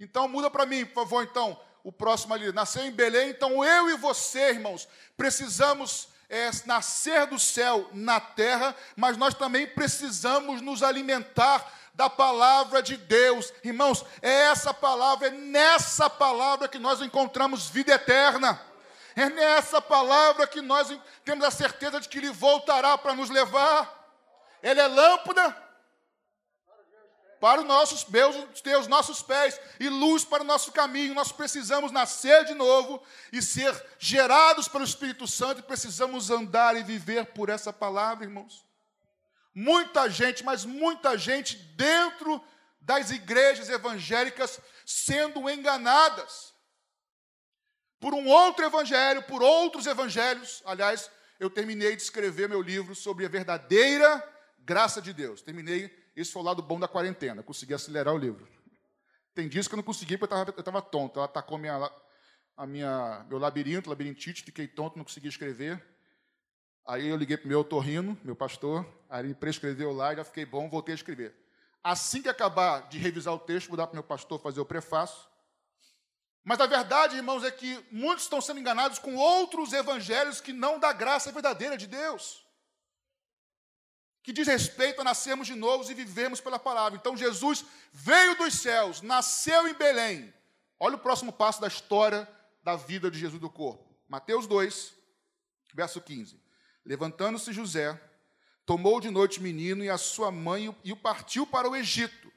Então, 0.00 0.28
muda 0.28 0.50
para 0.50 0.66
mim, 0.66 0.84
por 0.84 1.04
favor, 1.04 1.22
então 1.22 1.58
o 1.88 1.92
próximo 1.92 2.34
ali, 2.34 2.52
nasceu 2.52 2.84
em 2.84 2.90
Belém, 2.90 3.30
então 3.30 3.64
eu 3.64 3.88
e 3.88 3.96
você, 3.96 4.50
irmãos, 4.50 4.86
precisamos 5.16 6.10
é, 6.28 6.50
nascer 6.66 7.26
do 7.26 7.38
céu 7.38 7.88
na 7.94 8.20
terra, 8.20 8.76
mas 8.94 9.16
nós 9.16 9.32
também 9.32 9.66
precisamos 9.66 10.60
nos 10.60 10.82
alimentar 10.82 11.66
da 11.94 12.10
palavra 12.10 12.82
de 12.82 12.98
Deus. 12.98 13.50
Irmãos, 13.64 14.04
é 14.20 14.30
essa 14.50 14.74
palavra, 14.74 15.28
é 15.28 15.30
nessa 15.30 16.10
palavra 16.10 16.68
que 16.68 16.78
nós 16.78 17.00
encontramos 17.00 17.70
vida 17.70 17.94
eterna. 17.94 18.60
É 19.16 19.30
nessa 19.30 19.80
palavra 19.80 20.46
que 20.46 20.60
nós 20.60 20.94
temos 21.24 21.42
a 21.42 21.50
certeza 21.50 22.00
de 22.00 22.06
que 22.06 22.18
Ele 22.18 22.30
voltará 22.30 22.98
para 22.98 23.14
nos 23.14 23.30
levar. 23.30 24.12
Ele 24.62 24.78
é 24.78 24.86
lâmpada 24.86 25.56
para 27.40 27.60
os 27.60 27.66
nossos, 27.66 28.06
nossos 28.88 29.22
pés 29.22 29.60
e 29.78 29.88
luz 29.88 30.24
para 30.24 30.42
o 30.42 30.46
nosso 30.46 30.72
caminho. 30.72 31.14
Nós 31.14 31.32
precisamos 31.32 31.92
nascer 31.92 32.44
de 32.44 32.54
novo 32.54 33.02
e 33.32 33.40
ser 33.40 33.74
gerados 33.98 34.68
pelo 34.68 34.84
Espírito 34.84 35.26
Santo 35.26 35.60
e 35.60 35.62
precisamos 35.62 36.30
andar 36.30 36.76
e 36.76 36.82
viver 36.82 37.26
por 37.26 37.48
essa 37.48 37.72
palavra, 37.72 38.24
irmãos. 38.24 38.66
Muita 39.54 40.08
gente, 40.08 40.44
mas 40.44 40.64
muita 40.64 41.16
gente 41.16 41.56
dentro 41.56 42.42
das 42.80 43.10
igrejas 43.10 43.68
evangélicas 43.68 44.60
sendo 44.86 45.48
enganadas 45.48 46.54
por 48.00 48.14
um 48.14 48.26
outro 48.28 48.64
evangelho, 48.64 49.22
por 49.24 49.42
outros 49.42 49.86
evangelhos. 49.86 50.62
Aliás, 50.64 51.10
eu 51.38 51.50
terminei 51.50 51.94
de 51.96 52.02
escrever 52.02 52.48
meu 52.48 52.62
livro 52.62 52.94
sobre 52.94 53.26
a 53.26 53.28
verdadeira 53.28 54.24
graça 54.58 55.00
de 55.00 55.12
Deus. 55.12 55.40
Terminei 55.42 55.88
esse 56.20 56.32
foi 56.32 56.42
o 56.42 56.44
lado 56.44 56.62
bom 56.62 56.80
da 56.80 56.88
quarentena, 56.88 57.42
consegui 57.42 57.74
acelerar 57.74 58.14
o 58.14 58.18
livro. 58.18 58.48
Tem 59.34 59.48
dias 59.48 59.68
que 59.68 59.74
eu 59.74 59.76
não 59.76 59.84
consegui 59.84 60.18
porque 60.18 60.34
eu 60.34 60.58
estava 60.58 60.82
tonto. 60.82 61.18
Ela 61.18 61.26
atacou 61.26 61.58
minha, 61.58 61.90
a 62.56 62.66
minha, 62.66 63.24
meu 63.28 63.38
labirinto, 63.38 63.88
labirintite, 63.88 64.42
fiquei 64.42 64.66
tonto, 64.66 64.96
não 64.96 65.04
consegui 65.04 65.28
escrever. 65.28 65.80
Aí 66.84 67.06
eu 67.06 67.16
liguei 67.16 67.36
para 67.36 67.44
o 67.44 67.48
meu 67.48 67.60
otorrino, 67.60 68.18
meu 68.24 68.34
pastor, 68.34 68.84
aí 69.08 69.24
ele 69.24 69.34
prescreveu 69.34 69.92
lá 69.92 70.14
já 70.14 70.24
fiquei 70.24 70.44
bom, 70.44 70.68
voltei 70.68 70.92
a 70.92 70.96
escrever. 70.96 71.36
Assim 71.84 72.20
que 72.20 72.28
acabar 72.28 72.88
de 72.88 72.98
revisar 72.98 73.32
o 73.32 73.38
texto, 73.38 73.68
vou 73.68 73.76
dar 73.76 73.86
para 73.86 73.92
o 73.92 73.96
meu 73.96 74.02
pastor 74.02 74.40
fazer 74.40 74.60
o 74.60 74.64
prefácio. 74.64 75.28
Mas 76.42 76.58
a 76.60 76.66
verdade, 76.66 77.14
irmãos, 77.14 77.44
é 77.44 77.50
que 77.50 77.78
muitos 77.92 78.24
estão 78.24 78.40
sendo 78.40 78.58
enganados 78.58 78.98
com 78.98 79.14
outros 79.14 79.72
evangelhos 79.72 80.40
que 80.40 80.52
não 80.52 80.80
dá 80.80 80.92
graça 80.92 81.30
verdadeira 81.30 81.76
de 81.76 81.86
Deus 81.86 82.47
que 84.28 84.32
diz 84.34 84.46
respeito 84.46 85.00
a 85.00 85.04
nascermos 85.04 85.46
de 85.46 85.54
novo 85.54 85.90
e 85.90 85.94
vivemos 85.94 86.38
pela 86.38 86.58
palavra. 86.58 86.98
Então 86.98 87.16
Jesus 87.16 87.64
veio 87.90 88.36
dos 88.36 88.52
céus, 88.52 89.00
nasceu 89.00 89.66
em 89.66 89.72
Belém. 89.72 90.34
Olha 90.78 90.96
o 90.96 90.98
próximo 90.98 91.32
passo 91.32 91.62
da 91.62 91.66
história 91.66 92.28
da 92.62 92.76
vida 92.76 93.10
de 93.10 93.18
Jesus 93.18 93.40
do 93.40 93.48
corpo. 93.48 93.90
Mateus 94.06 94.46
2, 94.46 94.92
verso 95.72 95.98
15. 95.98 96.38
Levantando-se 96.84 97.54
José, 97.54 97.98
tomou 98.66 99.00
de 99.00 99.08
noite 99.08 99.38
o 99.38 99.42
menino 99.42 99.82
e 99.82 99.88
a 99.88 99.96
sua 99.96 100.30
mãe 100.30 100.76
e 100.84 100.92
o 100.92 100.96
partiu 100.96 101.46
para 101.46 101.66
o 101.66 101.74
Egito, 101.74 102.30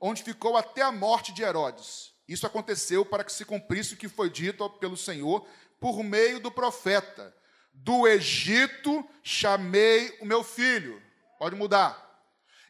onde 0.00 0.22
ficou 0.22 0.56
até 0.56 0.80
a 0.80 0.90
morte 0.90 1.30
de 1.30 1.42
Herodes. 1.42 2.14
Isso 2.26 2.46
aconteceu 2.46 3.04
para 3.04 3.22
que 3.22 3.32
se 3.34 3.44
cumprisse 3.44 3.92
o 3.92 3.98
que 3.98 4.08
foi 4.08 4.30
dito 4.30 4.66
pelo 4.70 4.96
Senhor 4.96 5.46
por 5.78 6.02
meio 6.02 6.40
do 6.40 6.50
profeta: 6.50 7.36
Do 7.74 8.08
Egito 8.08 9.06
chamei 9.22 10.16
o 10.22 10.24
meu 10.24 10.42
filho. 10.42 11.06
Pode 11.38 11.54
mudar. 11.54 12.04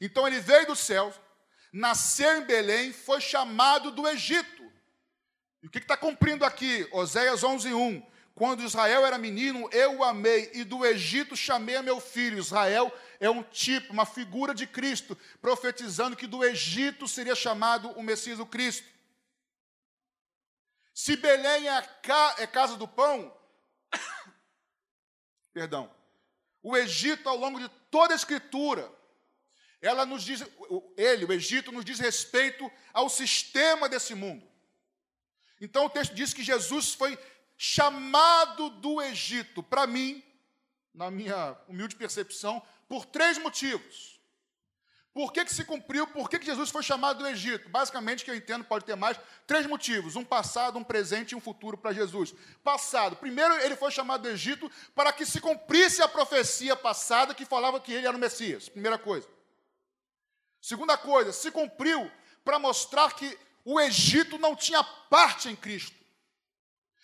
Então 0.01 0.27
ele 0.27 0.41
veio 0.41 0.67
do 0.67 0.77
céu, 0.77 1.13
nasceu 1.73 2.39
em 2.39 2.45
Belém, 2.45 2.93
foi 2.93 3.21
chamado 3.21 3.91
do 3.91 4.07
Egito. 4.07 4.63
E 5.63 5.67
o 5.67 5.71
que 5.71 5.79
está 5.79 5.97
cumprindo 5.97 6.45
aqui? 6.45 6.87
Oséias 6.93 7.43
11, 7.43 7.73
1. 7.73 8.07
Quando 8.35 8.63
Israel 8.63 9.05
era 9.05 9.19
menino, 9.19 9.69
eu 9.73 9.97
o 9.97 10.05
amei, 10.05 10.49
e 10.55 10.63
do 10.63 10.87
Egito 10.87 11.35
chamei 11.35 11.75
a 11.75 11.83
meu 11.83 12.01
filho. 12.01 12.39
Israel 12.39 12.97
é 13.19 13.29
um 13.29 13.43
tipo, 13.43 13.93
uma 13.93 14.07
figura 14.07 14.55
de 14.55 14.65
Cristo, 14.65 15.19
profetizando 15.41 16.17
que 16.17 16.27
do 16.27 16.45
Egito 16.45 17.09
seria 17.09 17.35
chamado 17.35 17.91
o 17.93 18.03
Messias, 18.03 18.39
o 18.39 18.47
Cristo. 18.47 18.87
Se 20.95 21.17
Belém 21.17 21.69
é, 21.69 21.83
ca 22.03 22.37
é 22.39 22.47
casa 22.47 22.77
do 22.77 22.87
pão, 22.87 23.37
perdão, 25.53 25.93
o 26.63 26.77
Egito, 26.77 27.29
ao 27.29 27.37
longo 27.37 27.59
de 27.59 27.69
toda 27.91 28.13
a 28.13 28.17
Escritura, 28.17 28.93
ela 29.81 30.05
nos 30.05 30.25
diz, 30.25 30.45
ele, 30.97 31.25
o 31.25 31.33
Egito, 31.33 31.71
nos 31.71 31.85
diz 31.85 31.99
respeito 31.99 32.71
ao 32.93 33.09
sistema 33.09 33.89
desse 33.89 34.15
mundo. 34.15 34.47
Então 35.61 35.87
o 35.87 35.91
texto 35.91 36.15
diz 36.15 36.35
que 36.35 36.43
Jesus 36.43 36.95
foi 36.95 37.19
chamado 37.57 38.71
do 38.71 39.01
Egito, 39.01 39.63
para 39.63 39.87
mim, 39.87 40.23
na 40.95 41.11
minha 41.11 41.57
humilde 41.69 41.97
percepção, 41.97 42.63
por 42.89 43.07
três 43.07 43.39
motivos. 43.39 44.18
Por 45.19 45.33
que, 45.33 45.45
que 45.45 45.53
se 45.53 45.65
cumpriu? 45.65 46.07
Por 46.07 46.31
que, 46.31 46.39
que 46.39 46.47
Jesus 46.47 46.71
foi 46.71 46.81
chamado 46.81 47.19
do 47.19 47.27
Egito? 47.27 47.69
Basicamente, 47.71 48.25
que 48.25 48.31
eu 48.31 48.37
entendo, 48.37 48.63
pode 48.63 48.85
ter 48.85 48.95
mais, 48.95 49.19
três 49.49 49.67
motivos: 49.67 50.15
um 50.15 50.23
passado, 50.23 50.79
um 50.79 50.85
presente 50.85 51.33
e 51.33 51.35
um 51.35 51.41
futuro 51.41 51.77
para 51.77 51.93
Jesus. 51.93 52.33
Passado, 52.63 53.17
primeiro 53.17 53.53
ele 53.55 53.75
foi 53.75 53.91
chamado 53.91 54.23
do 54.23 54.29
Egito 54.29 54.71
para 54.95 55.13
que 55.13 55.27
se 55.27 55.41
cumprisse 55.41 56.01
a 56.01 56.07
profecia 56.07 56.77
passada 56.77 57.35
que 57.35 57.45
falava 57.45 57.81
que 57.81 57.93
ele 57.93 58.07
era 58.07 58.17
o 58.17 58.21
Messias. 58.21 58.69
Primeira 58.69 58.97
coisa. 58.97 59.27
Segunda 60.63 60.97
coisa, 60.97 61.33
se 61.33 61.51
cumpriu 61.51 62.09
para 62.45 62.61
mostrar 62.61 63.13
que 63.17 63.37
o 63.65 63.81
Egito 63.81 64.39
não 64.39 64.55
tinha 64.55 64.85
parte 64.85 65.49
em 65.49 65.57
Cristo. 65.57 65.99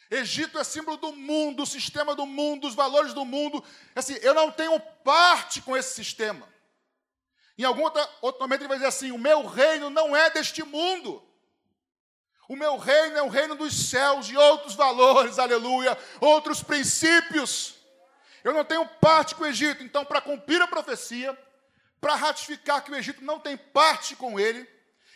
Egito 0.08 0.56
é 0.56 0.62
símbolo 0.62 0.98
do 0.98 1.12
mundo, 1.12 1.56
do 1.56 1.66
sistema 1.66 2.14
do 2.14 2.26
mundo, 2.26 2.60
dos 2.60 2.76
valores 2.76 3.12
do 3.12 3.24
mundo. 3.24 3.64
Assim, 3.92 4.14
eu 4.22 4.34
não 4.34 4.52
tenho 4.52 4.78
parte 5.02 5.60
com 5.60 5.76
esse 5.76 5.96
sistema. 5.96 6.53
Em 7.56 7.64
algum 7.64 7.82
outro, 7.82 8.06
outro 8.20 8.40
momento 8.40 8.62
ele 8.62 8.68
vai 8.68 8.76
dizer 8.76 8.88
assim: 8.88 9.12
O 9.12 9.18
meu 9.18 9.46
reino 9.46 9.90
não 9.90 10.16
é 10.16 10.30
deste 10.30 10.62
mundo. 10.64 11.22
O 12.48 12.56
meu 12.56 12.76
reino 12.76 13.16
é 13.16 13.22
o 13.22 13.28
reino 13.28 13.54
dos 13.54 13.88
céus, 13.88 14.26
de 14.26 14.36
outros 14.36 14.74
valores, 14.74 15.38
aleluia, 15.38 15.96
outros 16.20 16.62
princípios. 16.62 17.74
Eu 18.42 18.52
não 18.52 18.64
tenho 18.64 18.86
parte 18.86 19.34
com 19.34 19.44
o 19.44 19.46
Egito. 19.46 19.82
Então, 19.82 20.04
para 20.04 20.20
cumprir 20.20 20.60
a 20.60 20.68
profecia, 20.68 21.36
para 22.00 22.14
ratificar 22.14 22.84
que 22.84 22.90
o 22.90 22.94
Egito 22.94 23.24
não 23.24 23.40
tem 23.40 23.56
parte 23.56 24.14
com 24.14 24.38
ele, 24.38 24.68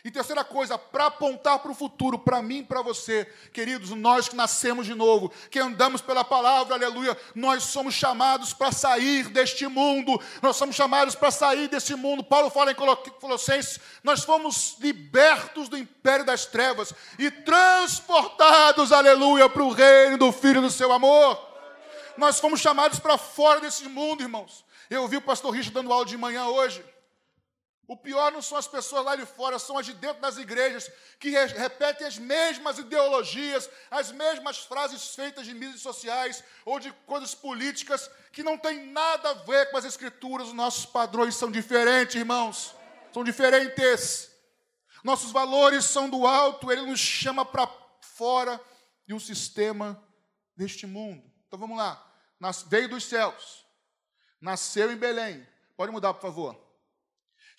e 0.05 0.11
terceira 0.11 0.45
coisa, 0.45 0.78
para 0.78 1.07
apontar 1.07 1.59
para 1.59 1.71
o 1.71 1.75
futuro, 1.75 2.19
para 2.19 2.40
mim 2.40 2.59
e 2.59 2.64
para 2.64 2.83
você, 2.83 3.25
queridos, 3.52 3.90
nós 3.90 4.28
que 4.28 4.37
nascemos 4.37 4.87
de 4.87 4.95
novo, 4.95 5.33
que 5.50 5.59
andamos 5.59 6.00
pela 6.00 6.25
palavra, 6.25 6.75
aleluia, 6.75 7.17
nós 7.35 7.64
somos 7.64 7.95
chamados 7.95 8.52
para 8.52 8.71
sair 8.71 9.28
deste 9.28 9.67
mundo, 9.67 10.21
nós 10.40 10.57
somos 10.57 10.76
chamados 10.76 11.14
para 11.14 11.31
sair 11.31 11.69
desse 11.69 11.95
mundo. 11.95 12.23
Paulo 12.23 12.49
fala 12.49 12.73
em 12.73 12.76
Colossenses: 13.21 13.81
nós 14.05 14.23
fomos 14.23 14.76
libertos 14.78 15.69
do 15.69 15.76
império 15.76 16.25
das 16.25 16.47
trevas 16.47 16.95
e 17.19 17.31
transportados, 17.31 18.93
aleluia, 18.93 19.49
para 19.49 19.62
o 19.64 19.73
reino 19.73 20.17
do 20.17 20.31
Filho 20.31 20.61
do 20.61 20.71
seu 20.71 20.93
amor. 20.93 21.47
Nós 22.17 22.40
fomos 22.40 22.61
chamados 22.61 22.99
para 22.99 23.19
fora 23.19 23.61
desse 23.61 23.88
mundo, 23.88 24.23
irmãos. 24.23 24.64
Eu 24.90 25.02
ouvi 25.02 25.17
o 25.17 25.23
pastor 25.23 25.52
Richard 25.52 25.73
dando 25.73 25.93
aula 25.93 26.07
de 26.07 26.17
manhã 26.17 26.47
hoje. 26.47 26.85
O 27.88 27.97
pior 27.97 28.30
não 28.30 28.42
são 28.42 28.59
as 28.59 28.68
pessoas 28.68 29.02
lá 29.02 29.16
de 29.16 29.25
fora, 29.25 29.59
são 29.59 29.78
as 29.78 29.87
de 29.87 29.95
dentro 29.95 30.21
das 30.21 30.37
igrejas, 30.37 30.92
que 31.18 31.30
repetem 31.30 32.07
as 32.07 32.18
mesmas 32.18 32.78
ideologias, 32.78 33.68
as 33.90 34.12
mesmas 34.12 34.59
frases 34.59 35.14
feitas 35.14 35.47
de 35.47 35.54
mídias 35.54 35.80
sociais 35.80 36.45
ou 36.66 36.78
de 36.78 36.92
coisas 37.07 37.35
políticas, 37.35 38.11
que 38.30 38.42
não 38.42 38.59
tem 38.59 38.85
nada 38.92 39.30
a 39.30 39.33
ver 39.33 39.71
com 39.71 39.78
as 39.78 39.87
escrituras. 39.87 40.49
Os 40.49 40.52
nossos 40.52 40.85
padrões 40.85 41.35
são 41.35 41.50
diferentes, 41.50 42.14
irmãos. 42.14 42.75
São 43.11 43.25
diferentes. 43.25 44.30
Nossos 45.02 45.33
valores 45.33 45.87
são 45.87 46.11
do 46.11 46.26
alto, 46.26 46.71
ele 46.71 46.83
nos 46.83 47.00
chama 47.00 47.42
para 47.42 47.66
fora 48.02 48.61
de 49.07 49.14
um 49.14 49.18
sistema 49.18 49.99
deste 50.54 50.87
mundo. 50.87 51.25
Então 51.47 51.59
vamos 51.59 51.78
lá. 51.78 52.04
Nas, 52.38 52.64
veio 52.64 52.90
dos 52.90 53.04
céus, 53.04 53.64
nasceu 54.38 54.92
em 54.92 54.97
Belém. 54.97 55.49
Pode 55.75 55.90
mudar, 55.90 56.12
por 56.12 56.21
favor 56.21 56.67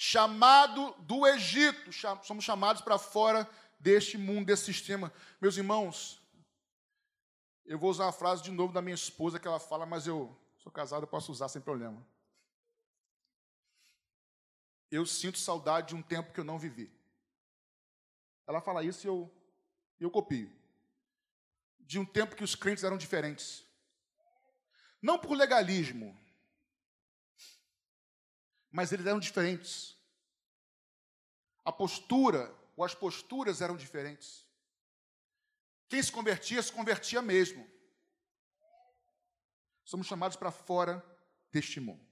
chamado 0.02 0.96
do 1.00 1.28
Egito. 1.28 1.92
Somos 2.24 2.46
chamados 2.46 2.82
para 2.82 2.98
fora 2.98 3.48
deste 3.78 4.18
mundo, 4.18 4.46
desse 4.46 4.64
sistema. 4.64 5.12
Meus 5.42 5.58
irmãos, 5.58 6.22
eu 7.66 7.78
vou 7.78 7.92
usar 7.92 8.08
a 8.08 8.14
frase 8.14 8.42
de 8.42 8.50
novo 8.50 8.72
da 8.72 8.82
minha 8.82 8.96
esposa 8.96 9.38
que 9.38 9.46
ela 9.46 9.60
fala, 9.60 9.86
mas 9.86 10.08
eu 10.08 10.34
sou 10.58 10.72
casado, 10.72 11.04
eu 11.04 11.08
posso 11.08 11.34
usar 11.34 11.50
sem 11.50 11.62
problema. 11.62 12.02
Eu 14.90 15.06
sinto 15.06 15.38
saudade 15.38 15.90
de 15.90 15.96
um 15.96 16.02
tempo 16.02 16.32
que 16.32 16.40
eu 16.40 16.46
não 16.46 16.58
vivi. 16.58 16.90
Ela 18.48 18.62
fala 18.62 18.86
isso 18.86 19.06
e 19.06 19.10
eu, 19.10 19.30
eu 20.00 20.10
copio. 20.10 20.50
De 21.78 22.00
um 22.00 22.06
tempo 22.06 22.38
que 22.38 22.44
os 22.44 22.56
crentes 22.56 22.86
eram 22.86 22.98
diferentes. 22.98 23.66
Não 25.02 25.20
por 25.20 25.36
legalismo, 25.36 26.18
mas 28.72 28.92
eles 28.92 29.06
eram 29.06 29.20
diferentes. 29.20 29.96
A 31.64 31.72
postura, 31.72 32.54
ou 32.76 32.84
as 32.84 32.96
posturas 32.96 33.62
eram 33.62 33.76
diferentes. 33.76 34.46
Quem 35.88 36.02
se 36.02 36.12
convertia, 36.12 36.62
se 36.62 36.72
convertia 36.72 37.22
mesmo. 37.22 37.68
Somos 39.84 40.06
chamados 40.06 40.38
para 40.38 40.52
fora 40.52 41.04
deste 41.52 41.80
mundo. 41.80 42.06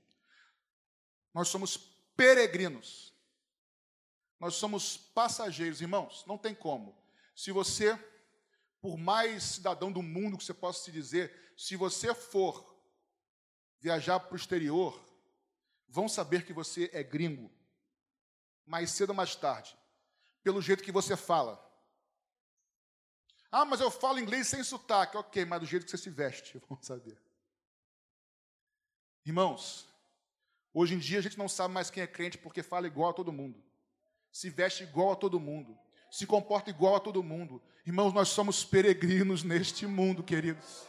Nós 1.33 1.47
somos 1.47 1.77
peregrinos. 2.15 3.13
Nós 4.39 4.55
somos 4.55 4.97
passageiros, 4.97 5.81
irmãos. 5.81 6.25
Não 6.25 6.37
tem 6.37 6.55
como. 6.55 6.97
Se 7.35 7.51
você, 7.51 7.95
por 8.81 8.97
mais 8.97 9.43
cidadão 9.43 9.91
do 9.91 10.01
mundo 10.01 10.37
que 10.37 10.43
você 10.43 10.53
possa 10.53 10.83
se 10.83 10.91
dizer, 10.91 11.53
se 11.55 11.75
você 11.75 12.13
for 12.15 12.75
viajar 13.79 14.19
para 14.19 14.33
o 14.33 14.37
exterior, 14.37 14.99
vão 15.87 16.07
saber 16.07 16.45
que 16.45 16.53
você 16.53 16.89
é 16.93 17.03
gringo, 17.03 17.51
mais 18.65 18.91
cedo 18.91 19.09
ou 19.09 19.15
mais 19.15 19.35
tarde, 19.35 19.77
pelo 20.43 20.61
jeito 20.61 20.83
que 20.83 20.91
você 20.91 21.15
fala. 21.15 21.63
Ah, 23.51 23.65
mas 23.65 23.79
eu 23.79 23.89
falo 23.89 24.19
inglês 24.19 24.47
sem 24.47 24.63
sotaque. 24.63 25.17
Ok, 25.17 25.45
mas 25.45 25.61
do 25.61 25.65
jeito 25.65 25.85
que 25.85 25.91
você 25.91 25.97
se 25.97 26.09
veste, 26.09 26.61
vamos 26.67 26.85
saber. 26.85 27.17
Irmãos, 29.25 29.87
hoje 30.73 30.95
em 30.95 30.99
dia 30.99 31.19
a 31.19 31.21
gente 31.21 31.37
não 31.37 31.49
sabe 31.49 31.73
mais 31.73 31.89
quem 31.89 32.03
é 32.03 32.07
crente 32.07 32.37
porque 32.37 32.63
fala 32.63 32.87
igual 32.87 33.11
a 33.11 33.13
todo 33.13 33.31
mundo, 33.31 33.61
se 34.31 34.49
veste 34.49 34.83
igual 34.83 35.11
a 35.11 35.15
todo 35.15 35.39
mundo, 35.39 35.77
se 36.09 36.25
comporta 36.25 36.69
igual 36.69 36.95
a 36.95 36.99
todo 36.99 37.23
mundo. 37.23 37.61
Irmãos, 37.85 38.13
nós 38.13 38.29
somos 38.29 38.63
peregrinos 38.63 39.43
neste 39.43 39.85
mundo, 39.85 40.23
queridos. 40.23 40.85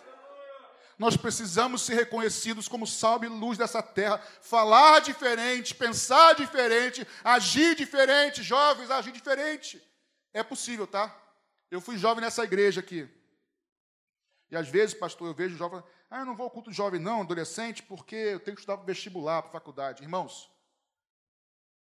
Nós 0.98 1.16
precisamos 1.16 1.82
ser 1.82 1.94
reconhecidos 1.94 2.66
como 2.66 2.86
sal 2.86 3.22
e 3.22 3.28
luz 3.28 3.56
dessa 3.56 3.80
terra, 3.80 4.18
falar 4.42 5.00
diferente, 5.00 5.74
pensar 5.74 6.34
diferente, 6.34 7.06
agir 7.22 7.76
diferente, 7.76 8.42
jovens, 8.42 8.90
agir 8.90 9.12
diferente. 9.12 9.80
É 10.34 10.42
possível, 10.42 10.88
tá? 10.88 11.16
Eu 11.70 11.80
fui 11.80 11.96
jovem 11.96 12.22
nessa 12.22 12.42
igreja 12.42 12.80
aqui. 12.80 13.08
E 14.50 14.56
às 14.56 14.68
vezes, 14.68 14.94
pastor, 14.94 15.28
eu 15.28 15.34
vejo 15.34 15.56
jovem, 15.56 15.80
ah, 16.10 16.20
eu 16.20 16.26
não 16.26 16.34
vou 16.34 16.44
ao 16.44 16.50
culto 16.50 16.72
jovem 16.72 16.98
não, 16.98 17.20
adolescente, 17.20 17.82
porque 17.82 18.16
eu 18.16 18.40
tenho 18.40 18.56
que 18.56 18.62
estudar 18.62 18.78
para 18.78 18.86
vestibular, 18.86 19.42
para 19.42 19.52
faculdade. 19.52 20.02
Irmãos, 20.02 20.50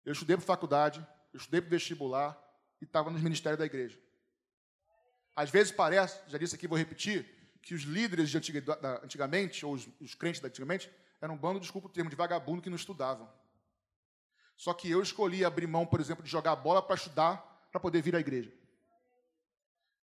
eu 0.03 0.12
estudei 0.12 0.36
para 0.36 0.46
faculdade, 0.46 1.00
eu 1.32 1.38
estudei 1.38 1.62
para 1.62 1.70
vestibular 1.70 2.38
e 2.82 2.86
estava 2.86 3.10
nos 3.10 3.22
ministérios 3.22 3.60
da 3.60 3.65
igreja. 3.65 3.98
Às 5.36 5.50
vezes 5.50 5.72
parece, 5.72 6.20
já 6.27 6.38
disse 6.38 6.56
aqui, 6.56 6.68
vou 6.68 6.77
repetir, 6.77 7.38
que 7.69 7.75
os 7.75 7.83
líderes 7.83 8.31
de 8.31 8.38
antigamente, 9.03 9.63
ou 9.63 9.75
os, 9.75 9.88
os 10.01 10.15
crentes 10.15 10.41
da 10.41 10.47
antigamente, 10.47 10.89
eram 11.21 11.35
um 11.35 11.38
bando, 11.38 11.59
desculpa 11.59 11.88
o 11.88 11.91
termo, 11.91 12.09
de 12.09 12.15
vagabundo 12.15 12.63
que 12.63 12.69
não 12.69 12.75
estudavam. 12.75 13.31
Só 14.57 14.73
que 14.73 14.89
eu 14.89 15.03
escolhi 15.03 15.45
abrir 15.45 15.67
mão, 15.67 15.85
por 15.85 15.99
exemplo, 15.99 16.23
de 16.23 16.31
jogar 16.31 16.55
bola 16.55 16.81
para 16.81 16.95
estudar, 16.95 17.38
para 17.71 17.79
poder 17.79 18.01
vir 18.01 18.15
à 18.15 18.19
igreja. 18.19 18.51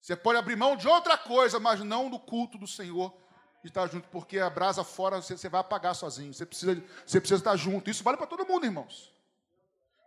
Você 0.00 0.17
pode 0.17 0.38
abrir 0.38 0.57
mão 0.57 0.75
de 0.75 0.88
outra 0.88 1.19
coisa, 1.19 1.61
mas 1.61 1.81
não 1.81 2.09
do 2.09 2.19
culto 2.19 2.57
do 2.57 2.67
Senhor 2.67 3.14
e 3.62 3.67
estar 3.67 3.87
junto, 3.88 4.09
porque 4.09 4.38
a 4.38 4.49
brasa 4.49 4.83
fora 4.83 5.21
você, 5.21 5.37
você 5.37 5.50
vai 5.50 5.61
apagar 5.61 5.95
sozinho. 5.95 6.33
Você 6.33 6.47
precisa, 6.47 6.83
você 7.05 7.21
precisa 7.21 7.40
estar 7.43 7.57
junto. 7.57 7.90
Isso 7.90 8.02
vale 8.02 8.17
para 8.17 8.26
todo 8.26 8.47
mundo, 8.47 8.64
irmãos. 8.64 9.12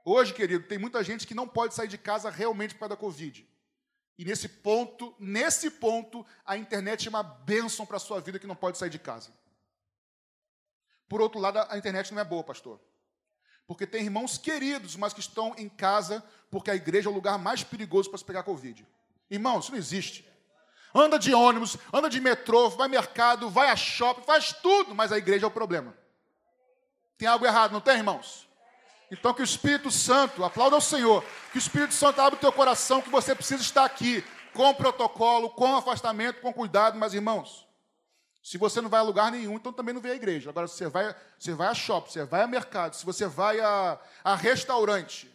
Hoje, 0.03 0.33
querido, 0.33 0.65
tem 0.67 0.79
muita 0.79 1.03
gente 1.03 1.27
que 1.27 1.35
não 1.35 1.47
pode 1.47 1.75
sair 1.75 1.87
de 1.87 1.99
casa 1.99 2.31
realmente 2.31 2.73
por 2.73 2.79
causa 2.79 2.95
da 2.95 2.99
Covid. 2.99 3.47
E 4.17 4.23
nesse 4.25 4.47
ponto, 4.47 5.15
nesse 5.19 5.69
ponto, 5.71 6.25
a 6.45 6.55
internet 6.55 7.07
é 7.07 7.09
uma 7.09 7.23
bênção 7.23 7.85
para 7.85 7.97
a 7.97 7.99
sua 7.99 8.21
vida 8.21 8.37
que 8.37 8.47
não 8.47 8.55
pode 8.55 8.77
sair 8.77 8.89
de 8.89 8.99
casa. 8.99 9.31
Por 11.09 11.21
outro 11.21 11.39
lado, 11.39 11.59
a 11.69 11.77
internet 11.77 12.13
não 12.13 12.21
é 12.21 12.25
boa, 12.25 12.43
pastor. 12.43 12.79
Porque 13.65 13.87
tem 13.87 14.03
irmãos 14.03 14.37
queridos, 14.37 14.95
mas 14.95 15.13
que 15.13 15.19
estão 15.19 15.55
em 15.57 15.69
casa 15.69 16.23
porque 16.51 16.69
a 16.69 16.75
igreja 16.75 17.09
é 17.09 17.11
o 17.11 17.15
lugar 17.15 17.37
mais 17.39 17.63
perigoso 17.63 18.09
para 18.09 18.19
se 18.19 18.25
pegar 18.25 18.43
Covid. 18.43 18.85
Irmão, 19.29 19.59
isso 19.59 19.71
não 19.71 19.77
existe. 19.77 20.27
Anda 20.93 21.17
de 21.17 21.33
ônibus, 21.33 21.77
anda 21.91 22.07
de 22.09 22.19
metrô, 22.19 22.69
vai 22.69 22.87
mercado, 22.87 23.49
vai 23.49 23.69
a 23.69 23.75
shopping, 23.75 24.21
faz 24.21 24.53
tudo, 24.53 24.93
mas 24.93 25.11
a 25.11 25.17
igreja 25.17 25.45
é 25.45 25.47
o 25.47 25.51
problema. 25.51 25.97
Tem 27.17 27.27
algo 27.27 27.45
errado, 27.45 27.71
não 27.71 27.81
tem, 27.81 27.97
irmãos? 27.97 28.47
Então 29.13 29.31
que 29.31 29.41
o 29.41 29.43
Espírito 29.43 29.91
Santo, 29.91 30.43
aplauda 30.43 30.75
ao 30.75 30.81
Senhor, 30.81 31.23
que 31.51 31.57
o 31.57 31.59
Espírito 31.59 31.93
Santo 31.93 32.19
abra 32.19 32.35
o 32.35 32.39
teu 32.39 32.51
coração, 32.51 32.99
que 32.99 33.11
você 33.11 33.35
precisa 33.35 33.61
estar 33.61 33.85
aqui, 33.85 34.25
com 34.55 34.73
protocolo, 34.73 35.51
com 35.51 35.75
afastamento, 35.75 36.41
com 36.41 36.51
cuidado, 36.51 36.97
mas 36.97 37.13
irmãos, 37.13 37.67
se 38.43 38.57
você 38.57 38.81
não 38.81 38.89
vai 38.89 39.01
a 39.01 39.03
lugar 39.03 39.31
nenhum, 39.31 39.55
então 39.55 39.71
também 39.71 39.93
não 39.93 40.01
vem 40.01 40.13
à 40.13 40.15
igreja. 40.15 40.49
Agora, 40.49 40.67
se 40.67 40.77
você 40.77 40.87
vai, 40.87 41.15
você 41.37 41.53
vai 41.53 41.67
a 41.67 41.75
shopping, 41.75 42.09
você 42.11 42.25
vai 42.25 42.41
a 42.41 42.47
mercado, 42.47 42.95
se 42.95 43.05
você 43.05 43.27
vai 43.27 43.59
a, 43.59 43.99
a 44.23 44.35
restaurante, 44.35 45.31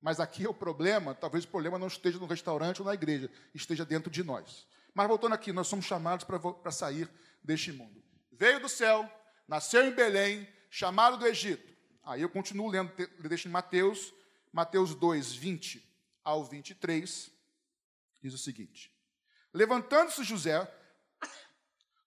mas 0.00 0.18
aqui 0.18 0.46
é 0.46 0.48
o 0.48 0.54
problema, 0.54 1.14
talvez 1.14 1.44
o 1.44 1.48
problema 1.48 1.78
não 1.78 1.88
esteja 1.88 2.18
no 2.18 2.26
restaurante 2.26 2.80
ou 2.80 2.86
na 2.86 2.94
igreja, 2.94 3.30
esteja 3.54 3.84
dentro 3.84 4.10
de 4.10 4.24
nós. 4.24 4.66
Mas 4.94 5.06
voltando 5.06 5.34
aqui, 5.34 5.52
nós 5.52 5.68
somos 5.68 5.84
chamados 5.84 6.24
para 6.24 6.72
sair 6.72 7.06
deste 7.44 7.70
mundo. 7.70 8.02
Veio 8.32 8.60
do 8.60 8.68
céu, 8.68 9.06
nasceu 9.46 9.86
em 9.86 9.90
Belém, 9.90 10.48
chamado 10.70 11.18
do 11.18 11.26
Egito 11.26 11.69
Aí 12.10 12.22
eu 12.22 12.28
continuo 12.28 12.68
lendo, 12.68 12.92
deixo 13.20 13.46
em 13.46 13.52
Mateus, 13.52 14.12
Mateus 14.52 14.96
2, 14.96 15.32
20 15.32 15.88
ao 16.24 16.42
23, 16.42 17.30
diz 18.20 18.34
o 18.34 18.38
seguinte: 18.38 18.92
Levantando-se 19.54 20.24
José, 20.24 20.68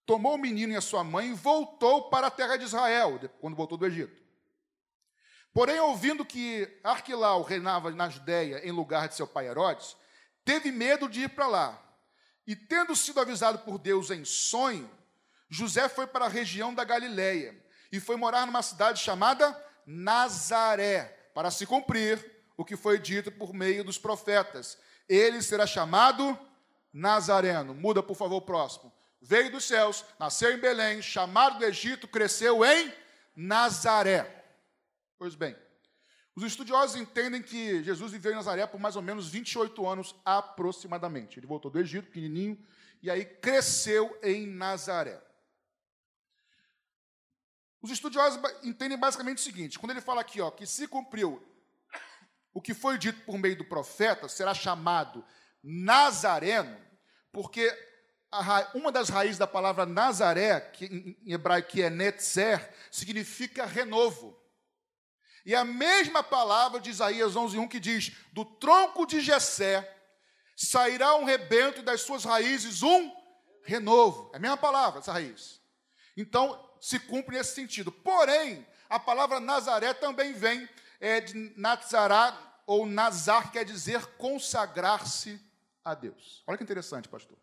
tomou 0.04 0.34
o 0.34 0.38
menino 0.38 0.74
e 0.74 0.76
a 0.76 0.82
sua 0.82 1.02
mãe 1.02 1.30
e 1.30 1.32
voltou 1.32 2.10
para 2.10 2.26
a 2.26 2.30
terra 2.30 2.58
de 2.58 2.64
Israel, 2.64 3.18
quando 3.40 3.56
voltou 3.56 3.78
do 3.78 3.86
Egito. 3.86 4.14
Porém, 5.54 5.80
ouvindo 5.80 6.22
que 6.22 6.70
Arquilau 6.84 7.40
reinava 7.40 7.90
na 7.90 8.10
Judéia 8.10 8.60
em 8.62 8.72
lugar 8.72 9.08
de 9.08 9.14
seu 9.14 9.26
pai 9.26 9.48
Herodes, 9.48 9.96
teve 10.44 10.70
medo 10.70 11.08
de 11.08 11.22
ir 11.22 11.30
para 11.30 11.46
lá. 11.46 11.82
E 12.46 12.54
tendo 12.54 12.94
sido 12.94 13.20
avisado 13.20 13.60
por 13.60 13.78
Deus 13.78 14.10
em 14.10 14.22
sonho, 14.22 14.90
José 15.48 15.88
foi 15.88 16.06
para 16.06 16.26
a 16.26 16.28
região 16.28 16.74
da 16.74 16.84
Galileia 16.84 17.58
e 17.90 17.98
foi 17.98 18.16
morar 18.16 18.44
numa 18.44 18.60
cidade 18.60 19.00
chamada 19.00 19.64
Nazaré, 19.86 21.30
para 21.34 21.50
se 21.50 21.66
cumprir 21.66 22.32
o 22.56 22.64
que 22.64 22.76
foi 22.76 22.98
dito 22.98 23.30
por 23.32 23.52
meio 23.52 23.84
dos 23.84 23.98
profetas. 23.98 24.78
Ele 25.08 25.42
será 25.42 25.66
chamado 25.66 26.38
Nazareno. 26.92 27.74
Muda, 27.74 28.02
por 28.02 28.16
favor, 28.16 28.36
o 28.36 28.42
próximo. 28.42 28.92
Veio 29.20 29.50
dos 29.50 29.64
céus, 29.64 30.04
nasceu 30.18 30.52
em 30.52 30.58
Belém, 30.58 31.00
chamado 31.00 31.58
do 31.58 31.64
Egito, 31.64 32.06
cresceu 32.06 32.64
em 32.64 32.92
Nazaré. 33.34 34.44
Pois 35.18 35.34
bem, 35.34 35.56
os 36.36 36.44
estudiosos 36.44 36.96
entendem 36.96 37.40
que 37.40 37.82
Jesus 37.82 38.12
viveu 38.12 38.32
em 38.32 38.36
Nazaré 38.36 38.66
por 38.66 38.80
mais 38.80 38.96
ou 38.96 39.02
menos 39.02 39.28
28 39.28 39.86
anos 39.86 40.14
aproximadamente. 40.24 41.38
Ele 41.38 41.46
voltou 41.46 41.70
do 41.70 41.78
Egito, 41.78 42.08
pequenininho, 42.08 42.58
e 43.02 43.10
aí 43.10 43.24
cresceu 43.24 44.18
em 44.22 44.46
Nazaré. 44.46 45.20
Os 47.84 47.90
estudiosos 47.90 48.40
entendem 48.62 48.96
basicamente 48.96 49.36
o 49.36 49.42
seguinte: 49.42 49.78
quando 49.78 49.90
ele 49.90 50.00
fala 50.00 50.22
aqui, 50.22 50.40
ó, 50.40 50.50
que 50.50 50.66
se 50.66 50.88
cumpriu 50.88 51.46
o 52.54 52.58
que 52.58 52.72
foi 52.72 52.96
dito 52.96 53.20
por 53.26 53.36
meio 53.36 53.58
do 53.58 53.64
profeta, 53.66 54.26
será 54.26 54.54
chamado 54.54 55.22
Nazareno, 55.62 56.80
porque 57.30 57.70
uma 58.72 58.90
das 58.90 59.10
raízes 59.10 59.36
da 59.36 59.46
palavra 59.46 59.84
Nazaré, 59.84 60.60
que 60.60 60.86
em 60.86 61.32
hebraico 61.34 61.78
é 61.78 61.90
Netzer, 61.90 62.72
significa 62.90 63.66
renovo. 63.66 64.34
E 65.44 65.54
a 65.54 65.62
mesma 65.62 66.22
palavra 66.22 66.80
de 66.80 66.88
Isaías 66.88 67.36
11:1 67.36 67.68
que 67.68 67.78
diz: 67.78 68.16
"Do 68.32 68.46
tronco 68.46 69.04
de 69.04 69.20
Jessé 69.20 69.94
sairá 70.56 71.16
um 71.16 71.24
rebento 71.24 71.80
e 71.80 71.84
das 71.84 72.00
suas 72.00 72.24
raízes 72.24 72.82
um 72.82 73.14
renovo". 73.62 74.30
É 74.32 74.38
a 74.38 74.40
mesma 74.40 74.56
palavra 74.56 75.00
essa 75.00 75.12
raiz. 75.12 75.60
Então, 76.16 76.63
se 76.84 76.98
cumpre 76.98 77.34
nesse 77.34 77.54
sentido. 77.54 77.90
Porém, 77.90 78.66
a 78.90 79.00
palavra 79.00 79.40
Nazaré 79.40 79.94
também 79.94 80.34
vem 80.34 80.68
é, 81.00 81.18
de 81.18 81.54
Nazará, 81.56 82.38
ou 82.66 82.84
Nazar, 82.84 83.50
quer 83.50 83.64
dizer 83.64 84.04
consagrar-se 84.18 85.40
a 85.82 85.94
Deus. 85.94 86.42
Olha 86.46 86.58
que 86.58 86.62
interessante, 86.62 87.08
pastor. 87.08 87.38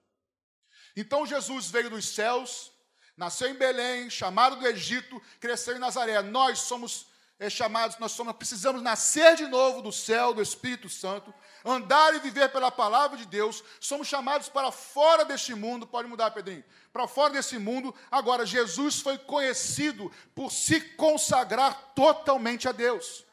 Então 0.96 1.26
Jesus 1.26 1.72
veio 1.72 1.90
dos 1.90 2.08
céus, 2.10 2.72
nasceu 3.18 3.50
em 3.50 3.56
Belém, 3.56 4.12
chamado 4.12 4.58
do 4.58 4.68
Egito, 4.68 5.20
cresceu 5.40 5.76
em 5.76 5.80
Nazaré. 5.80 6.22
Nós 6.22 6.60
somos 6.60 7.08
é, 7.40 7.50
chamados, 7.50 7.98
nós 7.98 8.12
somos, 8.12 8.36
precisamos 8.36 8.84
nascer 8.84 9.36
de 9.36 9.48
novo 9.48 9.82
do 9.82 9.92
céu, 9.92 10.36
do 10.36 10.42
Espírito 10.44 10.88
Santo, 10.88 11.34
andar 11.64 12.16
e 12.16 12.20
viver 12.20 12.50
pela 12.50 12.72
palavra 12.72 13.18
de 13.18 13.26
Deus, 13.26 13.64
somos 13.80 14.08
chamados 14.08 14.50
para 14.50 14.72
fora 14.72 15.24
deste 15.24 15.54
mundo, 15.54 15.88
pode 15.88 16.08
mudar, 16.08 16.32
Pedrinho, 16.32 16.64
para 16.92 17.08
fora 17.08 17.34
desse 17.34 17.58
mundo. 17.58 17.94
Agora, 18.10 18.46
Jesus 18.46 19.00
foi 19.00 19.18
conhecido 19.18 20.12
por 20.34 20.52
se 20.52 20.82
consagrar 20.96 21.94
totalmente 21.96 22.68
a 22.68 22.72
Deus. 22.72 23.26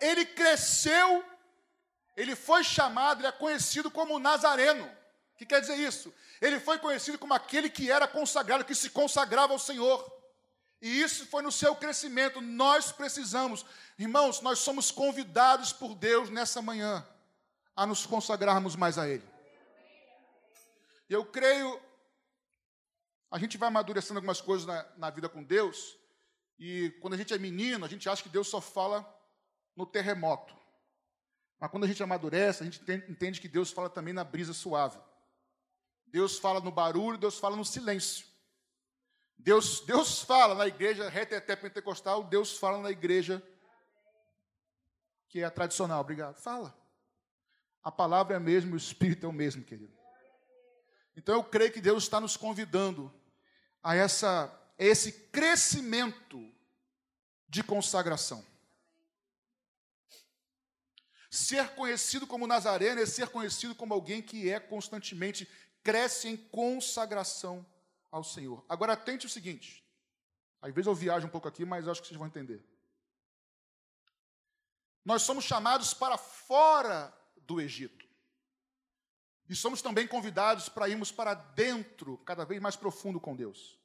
Ele 0.00 0.24
cresceu, 0.24 1.24
ele 2.16 2.36
foi 2.36 2.62
chamado, 2.62 3.20
ele 3.20 3.28
é 3.28 3.32
conhecido 3.32 3.90
como 3.90 4.18
Nazareno. 4.18 4.84
O 4.84 5.38
que 5.38 5.46
quer 5.46 5.60
dizer 5.60 5.76
isso? 5.76 6.12
Ele 6.40 6.58
foi 6.58 6.78
conhecido 6.78 7.18
como 7.18 7.34
aquele 7.34 7.68
que 7.70 7.90
era 7.90 8.08
consagrado, 8.08 8.64
que 8.64 8.74
se 8.74 8.90
consagrava 8.90 9.52
ao 9.52 9.58
Senhor. 9.58 10.17
E 10.80 11.00
isso 11.00 11.26
foi 11.26 11.42
no 11.42 11.50
seu 11.50 11.74
crescimento. 11.74 12.40
Nós 12.40 12.92
precisamos, 12.92 13.64
irmãos, 13.98 14.40
nós 14.40 14.60
somos 14.60 14.90
convidados 14.90 15.72
por 15.72 15.94
Deus 15.94 16.30
nessa 16.30 16.62
manhã 16.62 17.06
a 17.74 17.86
nos 17.86 18.06
consagrarmos 18.06 18.76
mais 18.76 18.98
a 18.98 19.08
Ele. 19.08 19.24
Eu 21.08 21.24
creio, 21.24 21.80
a 23.30 23.38
gente 23.38 23.56
vai 23.56 23.68
amadurecendo 23.68 24.18
algumas 24.18 24.40
coisas 24.40 24.66
na, 24.66 24.86
na 24.96 25.10
vida 25.10 25.28
com 25.28 25.42
Deus, 25.42 25.96
e 26.58 26.90
quando 27.00 27.14
a 27.14 27.16
gente 27.16 27.32
é 27.32 27.38
menino, 27.38 27.84
a 27.84 27.88
gente 27.88 28.08
acha 28.08 28.22
que 28.22 28.28
Deus 28.28 28.48
só 28.48 28.60
fala 28.60 29.06
no 29.76 29.86
terremoto. 29.86 30.54
Mas 31.58 31.70
quando 31.70 31.84
a 31.84 31.86
gente 31.86 32.02
amadurece, 32.02 32.62
a 32.62 32.66
gente 32.66 32.80
entende 33.08 33.40
que 33.40 33.48
Deus 33.48 33.70
fala 33.70 33.88
também 33.88 34.12
na 34.12 34.22
brisa 34.22 34.52
suave. 34.52 34.98
Deus 36.06 36.38
fala 36.38 36.60
no 36.60 36.70
barulho, 36.70 37.18
Deus 37.18 37.38
fala 37.38 37.56
no 37.56 37.64
silêncio. 37.64 38.26
Deus, 39.38 39.80
Deus 39.80 40.20
fala 40.22 40.54
na 40.54 40.66
igreja 40.66 41.08
reteté 41.08 41.54
pentecostal, 41.54 42.24
Deus 42.24 42.58
fala 42.58 42.78
na 42.82 42.90
igreja 42.90 43.42
que 45.28 45.40
é 45.40 45.44
a 45.44 45.50
tradicional. 45.50 46.00
Obrigado. 46.00 46.36
Fala. 46.36 46.76
A 47.82 47.92
palavra 47.92 48.34
é 48.34 48.36
a 48.36 48.40
mesma, 48.40 48.74
o 48.74 48.76
Espírito 48.76 49.26
é 49.26 49.28
o 49.28 49.32
mesmo, 49.32 49.62
querido. 49.62 49.96
Então 51.16 51.34
eu 51.34 51.44
creio 51.44 51.72
que 51.72 51.80
Deus 51.80 52.04
está 52.04 52.20
nos 52.20 52.36
convidando 52.36 53.12
a 53.82 53.94
essa, 53.94 54.44
a 54.78 54.84
esse 54.84 55.12
crescimento 55.28 56.52
de 57.48 57.62
consagração. 57.62 58.44
Ser 61.30 61.70
conhecido 61.70 62.26
como 62.26 62.46
Nazareno 62.46 63.00
é 63.00 63.06
ser 63.06 63.28
conhecido 63.28 63.74
como 63.74 63.94
alguém 63.94 64.22
que 64.22 64.50
é 64.50 64.58
constantemente 64.58 65.48
cresce 65.82 66.28
em 66.28 66.36
consagração 66.36 67.64
ao 68.10 68.24
Senhor. 68.24 68.64
Agora 68.68 68.92
atente 68.92 69.26
o 69.26 69.30
seguinte. 69.30 69.84
Às 70.60 70.74
vezes 70.74 70.86
eu 70.86 70.94
viajo 70.94 71.26
um 71.26 71.30
pouco 71.30 71.48
aqui, 71.48 71.64
mas 71.64 71.86
acho 71.86 72.00
que 72.00 72.08
vocês 72.08 72.18
vão 72.18 72.26
entender. 72.26 72.64
Nós 75.04 75.22
somos 75.22 75.44
chamados 75.44 75.94
para 75.94 76.18
fora 76.18 77.14
do 77.36 77.60
Egito. 77.60 78.06
E 79.48 79.54
somos 79.56 79.80
também 79.80 80.06
convidados 80.06 80.68
para 80.68 80.88
irmos 80.88 81.10
para 81.10 81.32
dentro, 81.32 82.18
cada 82.18 82.44
vez 82.44 82.60
mais 82.60 82.76
profundo 82.76 83.18
com 83.18 83.34
Deus. 83.34 83.78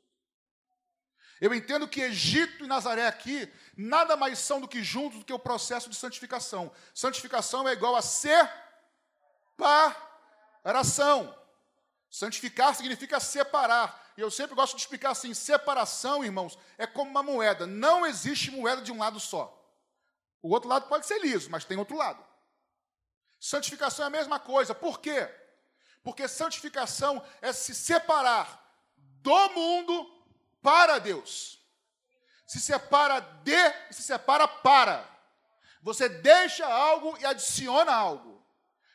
Eu 1.40 1.54
entendo 1.54 1.88
que 1.88 2.02
Egito 2.02 2.66
e 2.66 2.68
Nazaré 2.68 3.08
aqui 3.08 3.52
nada 3.78 4.18
mais 4.18 4.40
são 4.40 4.60
do 4.60 4.68
que 4.68 4.84
juntos 4.84 5.20
do 5.20 5.26
que 5.26 5.34
o 5.34 5.40
processo 5.40 5.90
de 5.90 5.96
santificação. 5.96 6.72
Santificação 6.94 7.68
é 7.68 7.74
igual 7.74 7.96
a 7.96 8.02
separação. 8.02 8.54
Santificar 12.10 12.76
significa 12.76 13.20
separar. 13.20 14.03
E 14.18 14.22
eu 14.22 14.30
sempre 14.30 14.56
gosto 14.56 14.76
de 14.76 14.82
explicar 14.82 15.12
assim: 15.12 15.34
separação, 15.34 16.24
irmãos, 16.24 16.58
é 16.78 16.86
como 16.86 17.10
uma 17.10 17.24
moeda. 17.24 17.66
Não 17.66 18.06
existe 18.06 18.52
moeda 18.52 18.82
de 18.82 18.92
um 18.92 19.00
lado 19.00 19.20
só. 19.20 19.60
O 20.42 20.50
outro 20.50 20.70
lado 20.70 20.88
pode 20.88 21.06
ser 21.06 21.20
liso, 21.22 21.50
mas 21.50 21.66
tem 21.66 21.78
outro 21.78 21.96
lado. 21.96 22.24
Santificação 23.40 24.06
é 24.06 24.08
a 24.08 24.12
mesma 24.12 24.40
coisa. 24.40 24.76
Por 24.76 25.00
quê? 25.00 25.30
Porque 26.04 26.28
santificação 26.28 27.24
é 27.42 27.52
se 27.54 27.74
separar 27.74 28.62
do 28.96 29.50
mundo 29.50 30.10
para 30.62 31.00
Deus. 31.00 31.60
Se 32.46 32.60
separa 32.60 33.20
de 33.20 33.74
e 33.90 33.94
se 33.94 34.04
separa 34.04 34.48
para. 34.48 35.10
Você 35.82 36.08
deixa 36.08 36.66
algo 36.66 37.18
e 37.20 37.26
adiciona 37.26 37.94
algo. 37.94 38.33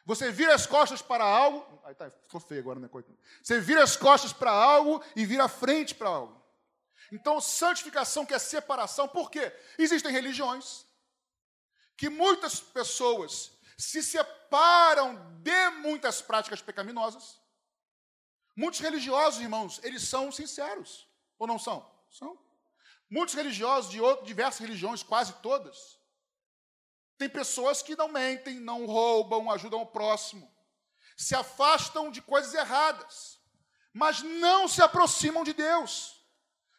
Você 0.09 0.33
vira 0.33 0.55
as 0.55 0.67
costas 0.67 1.03
para 1.03 1.23
algo. 1.23 1.63
Aí 1.85 1.95
tá, 1.95 2.09
ficou 2.09 2.41
feio 2.41 2.63
agora, 2.63 2.81
né? 2.81 2.89
Você 3.43 3.61
vira 3.61 3.85
as 3.85 3.95
costas 3.95 4.33
para 4.33 4.51
algo 4.51 5.05
e 5.15 5.27
vira 5.27 5.45
a 5.45 5.49
frente 5.49 5.95
para 5.95 6.09
algo. 6.09 6.43
Então, 7.13 7.39
santificação 7.43 8.25
que 8.25 8.33
é 8.33 8.39
separação, 8.39 9.07
por 9.07 9.31
quê? 9.31 9.53
Existem 9.79 10.11
religiões 10.11 10.87
que 11.95 12.09
muitas 12.09 12.59
pessoas 12.59 13.53
se 13.77 14.03
separam 14.03 15.15
de 15.43 15.71
muitas 15.83 16.23
práticas 16.23 16.63
pecaminosas. 16.63 17.39
Muitos 18.57 18.81
religiosos, 18.81 19.43
irmãos, 19.43 19.79
eles 19.83 20.09
são 20.09 20.33
sinceros, 20.33 21.07
ou 21.39 21.47
não 21.47 21.59
são? 21.59 21.87
São. 22.11 22.39
Muitos 23.11 23.35
religiosos 23.35 23.91
de 23.91 24.01
diversas 24.25 24.61
religiões, 24.61 25.03
quase 25.03 25.35
todas, 25.43 25.98
tem 27.19 27.29
pessoas 27.29 27.83
que 27.83 27.97
não 27.97 28.09
mentem, 28.09 28.61
não 28.61 28.87
roubam, 28.87 29.51
ajudam 29.51 29.83
o 29.83 29.87
próximo, 29.87 30.51
se 31.17 31.35
afastam 31.35 32.11
de 32.11 32.23
coisas 32.23 32.55
erradas, 32.55 33.39
mas 33.93 34.23
não 34.23 34.69
se 34.69 34.81
aproximam 34.81 35.45
de 35.45 35.53
Deus, 35.53 36.17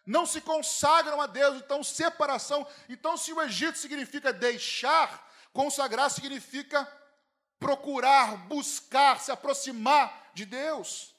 não 0.06 0.26
se 0.26 0.42
consagram 0.42 1.22
a 1.22 1.28
Deus. 1.28 1.58
Então, 1.58 1.84
separação. 1.84 2.66
Então, 2.88 3.18
se 3.18 3.32
o 3.34 3.42
Egito 3.42 3.78
significa 3.78 4.34
deixar, 4.34 5.30
Consagrar 5.54 6.10
significa 6.10 6.86
procurar, 7.58 8.48
buscar, 8.48 9.20
se 9.20 9.32
aproximar 9.32 10.32
de 10.34 10.46
Deus. 10.46 11.16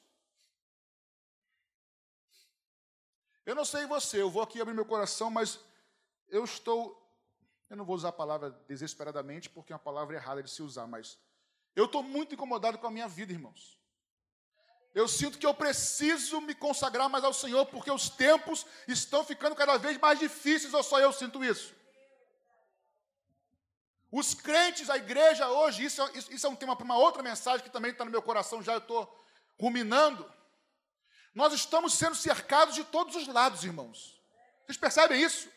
Eu 3.45 3.55
não 3.55 3.65
sei 3.65 3.85
você, 3.85 4.21
eu 4.21 4.29
vou 4.29 4.41
aqui 4.41 4.61
abrir 4.61 4.73
meu 4.73 4.85
coração, 4.85 5.29
mas 5.29 5.59
eu 6.29 6.43
estou. 6.45 6.97
Eu 7.71 7.77
não 7.77 7.85
vou 7.85 7.95
usar 7.95 8.09
a 8.09 8.11
palavra 8.11 8.49
desesperadamente, 8.67 9.49
porque 9.49 9.71
é 9.71 9.75
uma 9.75 9.79
palavra 9.79 10.17
errada 10.17 10.43
de 10.43 10.51
se 10.51 10.61
usar, 10.61 10.85
mas 10.87 11.17
eu 11.73 11.85
estou 11.85 12.03
muito 12.03 12.35
incomodado 12.35 12.77
com 12.77 12.85
a 12.85 12.91
minha 12.91 13.07
vida, 13.07 13.31
irmãos. 13.31 13.79
Eu 14.93 15.07
sinto 15.07 15.37
que 15.37 15.45
eu 15.45 15.53
preciso 15.53 16.41
me 16.41 16.53
consagrar 16.53 17.07
mais 17.07 17.23
ao 17.23 17.33
Senhor, 17.33 17.65
porque 17.67 17.89
os 17.89 18.09
tempos 18.09 18.65
estão 18.89 19.23
ficando 19.23 19.55
cada 19.55 19.77
vez 19.77 19.97
mais 19.97 20.19
difíceis, 20.19 20.73
ou 20.73 20.83
só 20.83 20.99
eu 20.99 21.13
sinto 21.13 21.45
isso? 21.45 21.73
Os 24.11 24.33
crentes, 24.33 24.89
a 24.89 24.97
igreja 24.97 25.47
hoje, 25.47 25.85
isso, 25.85 26.03
isso, 26.13 26.33
isso 26.33 26.45
é 26.45 26.49
um 26.49 26.57
tema 26.57 26.75
para 26.75 26.83
uma 26.83 26.97
outra 26.97 27.23
mensagem 27.23 27.63
que 27.63 27.71
também 27.71 27.91
está 27.91 28.03
no 28.03 28.11
meu 28.11 28.21
coração, 28.21 28.61
já 28.61 28.73
eu 28.73 28.79
estou 28.79 29.09
ruminando. 29.57 30.29
Nós 31.33 31.53
estamos 31.53 31.93
sendo 31.93 32.15
cercados 32.15 32.75
de 32.75 32.83
todos 32.83 33.15
os 33.15 33.29
lados, 33.29 33.63
irmãos. 33.63 34.21
Vocês 34.65 34.77
percebem 34.77 35.21
isso? 35.21 35.49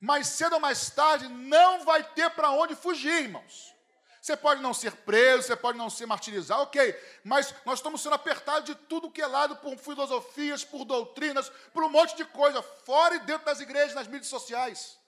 Mais 0.00 0.28
cedo 0.28 0.54
ou 0.54 0.60
mais 0.60 0.88
tarde, 0.90 1.28
não 1.28 1.84
vai 1.84 2.02
ter 2.02 2.30
para 2.30 2.50
onde 2.50 2.74
fugir, 2.74 3.24
irmãos. 3.24 3.74
Você 4.20 4.36
pode 4.36 4.60
não 4.60 4.74
ser 4.74 4.92
preso, 4.92 5.44
você 5.44 5.56
pode 5.56 5.78
não 5.78 5.88
ser 5.88 6.06
martirizado, 6.06 6.62
ok, 6.62 6.94
mas 7.24 7.54
nós 7.64 7.78
estamos 7.78 8.02
sendo 8.02 8.14
apertados 8.14 8.64
de 8.64 8.74
tudo 8.74 9.10
que 9.10 9.22
é 9.22 9.26
lado 9.26 9.56
por 9.56 9.76
filosofias, 9.78 10.62
por 10.62 10.84
doutrinas, 10.84 11.48
por 11.72 11.82
um 11.82 11.88
monte 11.88 12.16
de 12.16 12.24
coisa, 12.26 12.62
fora 12.62 13.14
e 13.14 13.20
dentro 13.20 13.46
das 13.46 13.60
igrejas, 13.60 13.94
nas 13.94 14.06
mídias 14.06 14.28
sociais. 14.28 14.98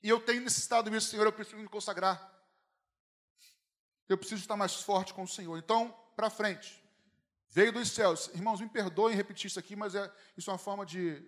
E 0.00 0.08
eu 0.08 0.20
tenho 0.20 0.42
necessitado 0.42 0.88
disso, 0.88 1.08
Senhor, 1.10 1.26
eu 1.26 1.32
preciso 1.32 1.56
me 1.56 1.68
consagrar. 1.68 2.32
Eu 4.08 4.16
preciso 4.16 4.40
estar 4.40 4.56
mais 4.56 4.76
forte 4.76 5.12
com 5.12 5.24
o 5.24 5.28
Senhor. 5.28 5.58
Então, 5.58 5.94
para 6.14 6.30
frente. 6.30 6.82
Veio 7.50 7.72
dos 7.72 7.90
céus. 7.90 8.28
Irmãos, 8.34 8.60
me 8.60 8.68
perdoem 8.68 9.16
repetir 9.16 9.46
isso 9.48 9.58
aqui, 9.58 9.74
mas 9.74 9.94
é, 9.94 10.10
isso 10.36 10.48
é 10.48 10.52
uma 10.52 10.58
forma 10.58 10.86
de 10.86 11.20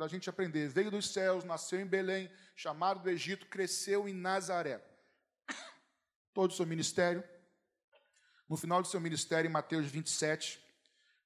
da 0.00 0.08
gente 0.08 0.30
aprender. 0.30 0.66
Veio 0.68 0.90
dos 0.90 1.12
céus, 1.12 1.44
nasceu 1.44 1.78
em 1.78 1.86
Belém, 1.86 2.30
chamado 2.56 3.00
do 3.00 3.10
Egito, 3.10 3.46
cresceu 3.46 4.08
em 4.08 4.14
Nazaré. 4.14 4.82
Todo 6.32 6.52
o 6.52 6.54
seu 6.54 6.64
ministério. 6.64 7.22
No 8.48 8.56
final 8.56 8.80
do 8.80 8.88
seu 8.88 8.98
ministério, 8.98 9.46
em 9.46 9.52
Mateus 9.52 9.86
27, 9.86 10.58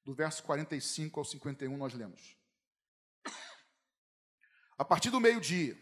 do 0.05 0.13
verso 0.13 0.43
45 0.43 1.21
ao 1.21 1.25
51, 1.25 1.77
nós 1.77 1.95
lemos. 1.95 2.37
A 4.77 4.85
partir 4.85 5.11
do 5.11 5.21
meio-dia, 5.21 5.79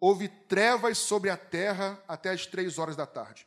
houve 0.00 0.28
trevas 0.28 0.98
sobre 0.98 1.30
a 1.30 1.36
terra 1.36 2.02
até 2.08 2.30
as 2.30 2.44
três 2.44 2.76
horas 2.76 2.96
da 2.96 3.06
tarde. 3.06 3.46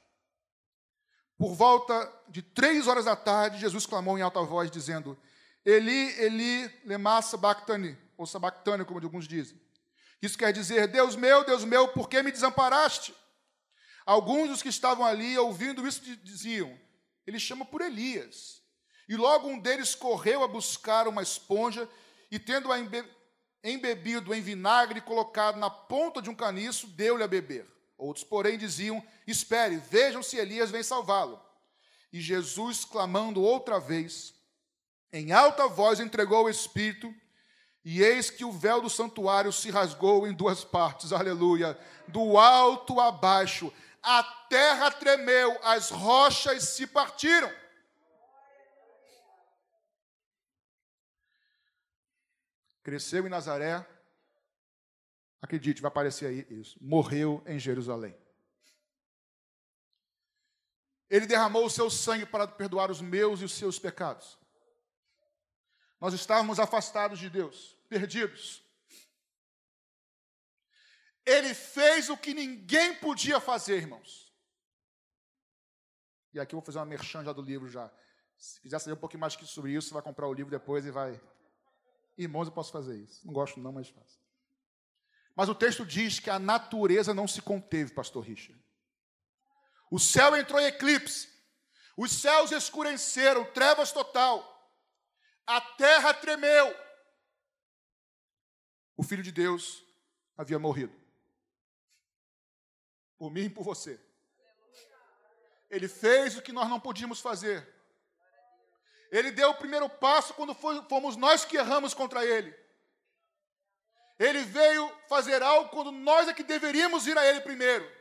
Por 1.38 1.54
volta 1.54 2.10
de 2.30 2.42
três 2.42 2.88
horas 2.88 3.04
da 3.04 3.16
tarde, 3.16 3.60
Jesus 3.60 3.86
clamou 3.86 4.18
em 4.18 4.22
alta 4.22 4.42
voz, 4.42 4.72
dizendo: 4.72 5.20
Eli, 5.66 6.18
Eli, 6.18 6.68
lema 6.86 7.22
sabachthani, 7.22 7.98
ou 8.22 8.28
sabachthani, 8.28 8.86
como 8.86 9.00
alguns 9.00 9.28
dizem. 9.28 9.60
Isso 10.22 10.38
quer 10.38 10.54
dizer: 10.54 10.88
Deus 10.88 11.16
meu, 11.16 11.44
Deus 11.44 11.64
meu, 11.64 11.88
por 11.90 12.08
que 12.08 12.22
me 12.22 12.32
desamparaste? 12.32 13.14
Alguns 14.06 14.50
dos 14.50 14.62
que 14.62 14.70
estavam 14.70 15.06
ali, 15.06 15.38
ouvindo 15.38 15.88
isso, 15.88 16.02
diziam: 16.24 16.78
Ele 17.26 17.40
chama 17.40 17.66
por 17.66 17.82
Elias. 17.82 18.62
E 19.10 19.16
logo 19.16 19.48
um 19.48 19.60
deles 19.60 19.96
correu 19.96 20.44
a 20.44 20.48
buscar 20.48 21.08
uma 21.08 21.22
esponja 21.22 21.90
e, 22.30 22.40
tendo-a 22.40 22.78
embebido 23.64 24.34
em 24.34 24.42
vinagre 24.42 25.00
e 25.00 25.02
colocado 25.02 25.58
na 25.58 25.70
ponta 25.70 26.22
de 26.22 26.30
um 26.30 26.36
caniço, 26.36 26.88
deu-lhe 26.88 27.24
a 27.24 27.28
beber. 27.28 27.68
Outros, 27.98 28.24
porém, 28.24 28.58
diziam: 28.58 29.04
Espere, 29.28 29.78
vejam 29.78 30.24
se 30.24 30.38
Elias 30.38 30.72
vem 30.72 30.84
salvá-lo. 30.84 31.42
E 32.14 32.20
Jesus, 32.20 32.84
clamando 32.84 33.42
outra 33.42 33.80
vez, 33.80 34.34
em 35.14 35.32
alta 35.32 35.68
voz, 35.68 36.00
entregou 36.00 36.46
o 36.46 36.50
Espírito, 36.50 37.14
e 37.84 38.02
eis 38.02 38.30
que 38.30 38.46
o 38.46 38.52
véu 38.52 38.82
do 38.82 38.90
santuário 38.90 39.52
se 39.52 39.72
rasgou 39.72 40.28
em 40.28 40.34
duas 40.34 40.64
partes, 40.64 41.12
aleluia, 41.12 41.78
do 42.08 42.38
alto 42.38 43.00
a 43.00 43.12
baixo. 43.12 43.74
A 44.04 44.24
terra 44.50 44.92
tremeu, 44.92 45.58
as 45.64 45.90
rochas 45.90 46.70
se 46.70 46.86
partiram. 46.86 47.52
Cresceu 52.84 53.26
em 53.26 53.30
Nazaré. 53.30 53.86
Acredite, 55.42 55.82
vai 55.82 55.90
aparecer 55.90 56.28
aí 56.28 56.48
isso. 56.50 56.78
Morreu 56.80 57.44
em 57.48 57.58
Jerusalém. 57.58 58.16
Ele 61.10 61.26
derramou 61.26 61.66
o 61.66 61.70
seu 61.70 61.90
sangue 61.90 62.26
para 62.26 62.48
perdoar 62.48 62.90
os 62.90 63.02
meus 63.02 63.42
e 63.42 63.46
os 63.46 63.54
seus 63.54 63.78
pecados. 63.78 64.38
Nós 66.02 66.16
estávamos 66.16 66.60
afastados 66.60 67.20
de 67.20 67.30
Deus, 67.30 67.78
perdidos. 67.88 68.64
Ele 71.24 71.54
fez 71.54 72.10
o 72.10 72.18
que 72.18 72.34
ninguém 72.34 72.96
podia 72.96 73.40
fazer, 73.40 73.78
irmãos. 73.78 74.34
E 76.34 76.40
aqui 76.40 76.56
eu 76.56 76.60
vou 76.60 76.66
fazer 76.66 76.80
uma 76.80 76.86
merchan 76.86 77.24
já 77.24 77.32
do 77.32 77.44
livro 77.44 77.70
já. 77.70 77.92
Se 78.36 78.60
quiser 78.60 78.80
saber 78.80 78.94
um 78.94 79.00
pouquinho 79.00 79.22
mais 79.22 79.34
sobre 79.34 79.74
isso, 79.74 79.94
vai 79.94 80.02
comprar 80.02 80.28
o 80.28 80.34
livro 80.34 80.50
depois 80.50 80.84
e 80.88 80.90
vai. 80.90 81.22
Irmãos, 82.18 82.48
eu 82.48 82.52
posso 82.52 82.72
fazer 82.72 82.98
isso. 82.98 83.22
Não 83.24 83.32
gosto, 83.32 83.60
não, 83.60 83.72
mas 83.72 83.88
faço. 83.90 84.20
Mas 85.36 85.50
o 85.50 85.56
texto 85.56 85.86
diz 85.86 86.20
que 86.20 86.32
a 86.32 86.40
natureza 86.40 87.14
não 87.14 87.28
se 87.28 87.44
conteve, 87.44 87.94
pastor 87.94 88.24
Richard. 88.24 88.60
O 89.92 90.00
céu 90.00 90.36
entrou 90.36 90.60
em 90.60 90.66
eclipse. 90.66 91.30
Os 91.96 92.12
céus 92.12 92.52
escureceram, 92.52 93.46
trevas 93.46 93.92
total. 93.92 94.51
A 95.46 95.60
terra 95.60 96.14
tremeu. 96.14 96.76
O 98.96 99.04
filho 99.04 99.24
de 99.24 99.32
Deus 99.32 99.84
havia 100.38 100.60
morrido. 100.60 100.94
Por 103.18 103.32
mim 103.32 103.46
e 103.46 103.50
por 103.50 103.64
você. 103.64 104.00
Ele 105.70 105.88
fez 105.88 106.38
o 106.38 106.42
que 106.42 106.52
nós 106.52 106.70
não 106.70 106.80
podíamos 106.80 107.20
fazer. 107.20 107.68
Ele 109.12 109.32
deu 109.32 109.50
o 109.50 109.58
primeiro 109.58 109.90
passo 109.90 110.34
quando 110.34 110.54
fomos 110.54 111.16
nós 111.16 111.44
que 111.44 111.58
erramos 111.58 111.94
contra 111.94 112.26
ele. 112.26 112.62
Ele 114.22 114.44
veio 114.44 114.88
fazer 115.10 115.42
algo 115.42 115.72
quando 115.72 115.92
nós 115.92 116.28
é 116.28 116.34
que 116.34 116.44
deveríamos 116.44 117.08
ir 117.08 117.18
a 117.18 117.26
Ele 117.26 117.42
primeiro. 117.42 117.92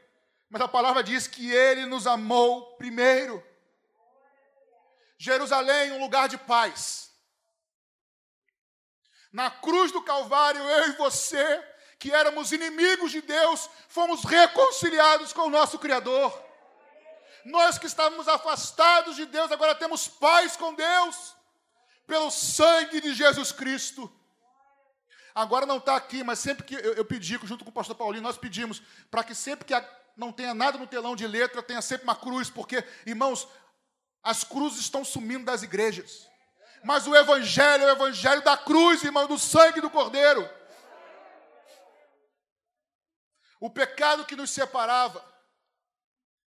Mas 0.50 0.60
a 0.60 0.68
palavra 0.68 1.02
diz 1.02 1.26
que 1.26 1.50
Ele 1.50 1.86
nos 1.86 2.06
amou 2.06 2.76
primeiro. 2.76 3.42
Jerusalém, 5.16 5.92
um 5.92 6.00
lugar 6.00 6.28
de 6.28 6.36
paz. 6.36 7.09
Na 9.32 9.50
cruz 9.50 9.92
do 9.92 10.02
Calvário, 10.02 10.60
eu 10.60 10.88
e 10.88 10.96
você, 10.96 11.64
que 11.98 12.10
éramos 12.12 12.50
inimigos 12.50 13.12
de 13.12 13.20
Deus, 13.20 13.68
fomos 13.88 14.24
reconciliados 14.24 15.32
com 15.32 15.42
o 15.42 15.50
nosso 15.50 15.78
Criador. 15.78 16.32
Nós 17.44 17.78
que 17.78 17.86
estávamos 17.86 18.26
afastados 18.26 19.16
de 19.16 19.26
Deus, 19.26 19.52
agora 19.52 19.74
temos 19.74 20.08
paz 20.08 20.56
com 20.56 20.74
Deus, 20.74 21.34
pelo 22.06 22.30
sangue 22.30 23.00
de 23.00 23.14
Jesus 23.14 23.52
Cristo. 23.52 24.10
Agora 25.34 25.64
não 25.64 25.76
está 25.76 25.94
aqui, 25.94 26.24
mas 26.24 26.38
sempre 26.38 26.64
que 26.64 26.74
eu, 26.74 26.94
eu, 26.94 27.04
pedi, 27.04 27.38
junto 27.44 27.64
com 27.64 27.70
o 27.70 27.72
pastor 27.72 27.94
Paulinho, 27.94 28.22
nós 28.22 28.36
pedimos 28.36 28.82
para 29.10 29.22
que 29.22 29.34
sempre 29.34 29.64
que 29.64 29.74
não 30.16 30.32
tenha 30.32 30.52
nada 30.52 30.76
no 30.76 30.86
telão 30.86 31.14
de 31.14 31.26
letra, 31.26 31.62
tenha 31.62 31.80
sempre 31.80 32.04
uma 32.04 32.16
cruz, 32.16 32.50
porque, 32.50 32.84
irmãos, 33.06 33.46
as 34.22 34.42
cruzes 34.42 34.80
estão 34.80 35.04
sumindo 35.04 35.44
das 35.44 35.62
igrejas. 35.62 36.29
Mas 36.82 37.06
o 37.06 37.14
Evangelho 37.14 37.84
é 37.84 37.86
o 37.86 37.96
Evangelho 37.96 38.42
da 38.42 38.56
cruz, 38.56 39.02
irmão, 39.02 39.26
do 39.26 39.38
sangue 39.38 39.80
do 39.80 39.90
Cordeiro. 39.90 40.48
O 43.60 43.68
pecado 43.68 44.24
que 44.24 44.34
nos 44.34 44.50
separava 44.50 45.22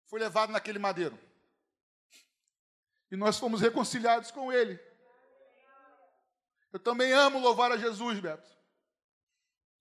foi 0.08 0.20
levado 0.20 0.52
naquele 0.52 0.80
madeiro. 0.80 1.18
E 3.10 3.16
nós 3.16 3.40
fomos 3.40 3.62
reconciliados 3.62 4.32
com 4.32 4.52
Ele. 4.52 4.78
Eu 6.74 6.80
também 6.80 7.14
amo 7.14 7.40
louvar 7.40 7.72
a 7.72 7.78
Jesus, 7.78 8.20
Beto. 8.20 8.48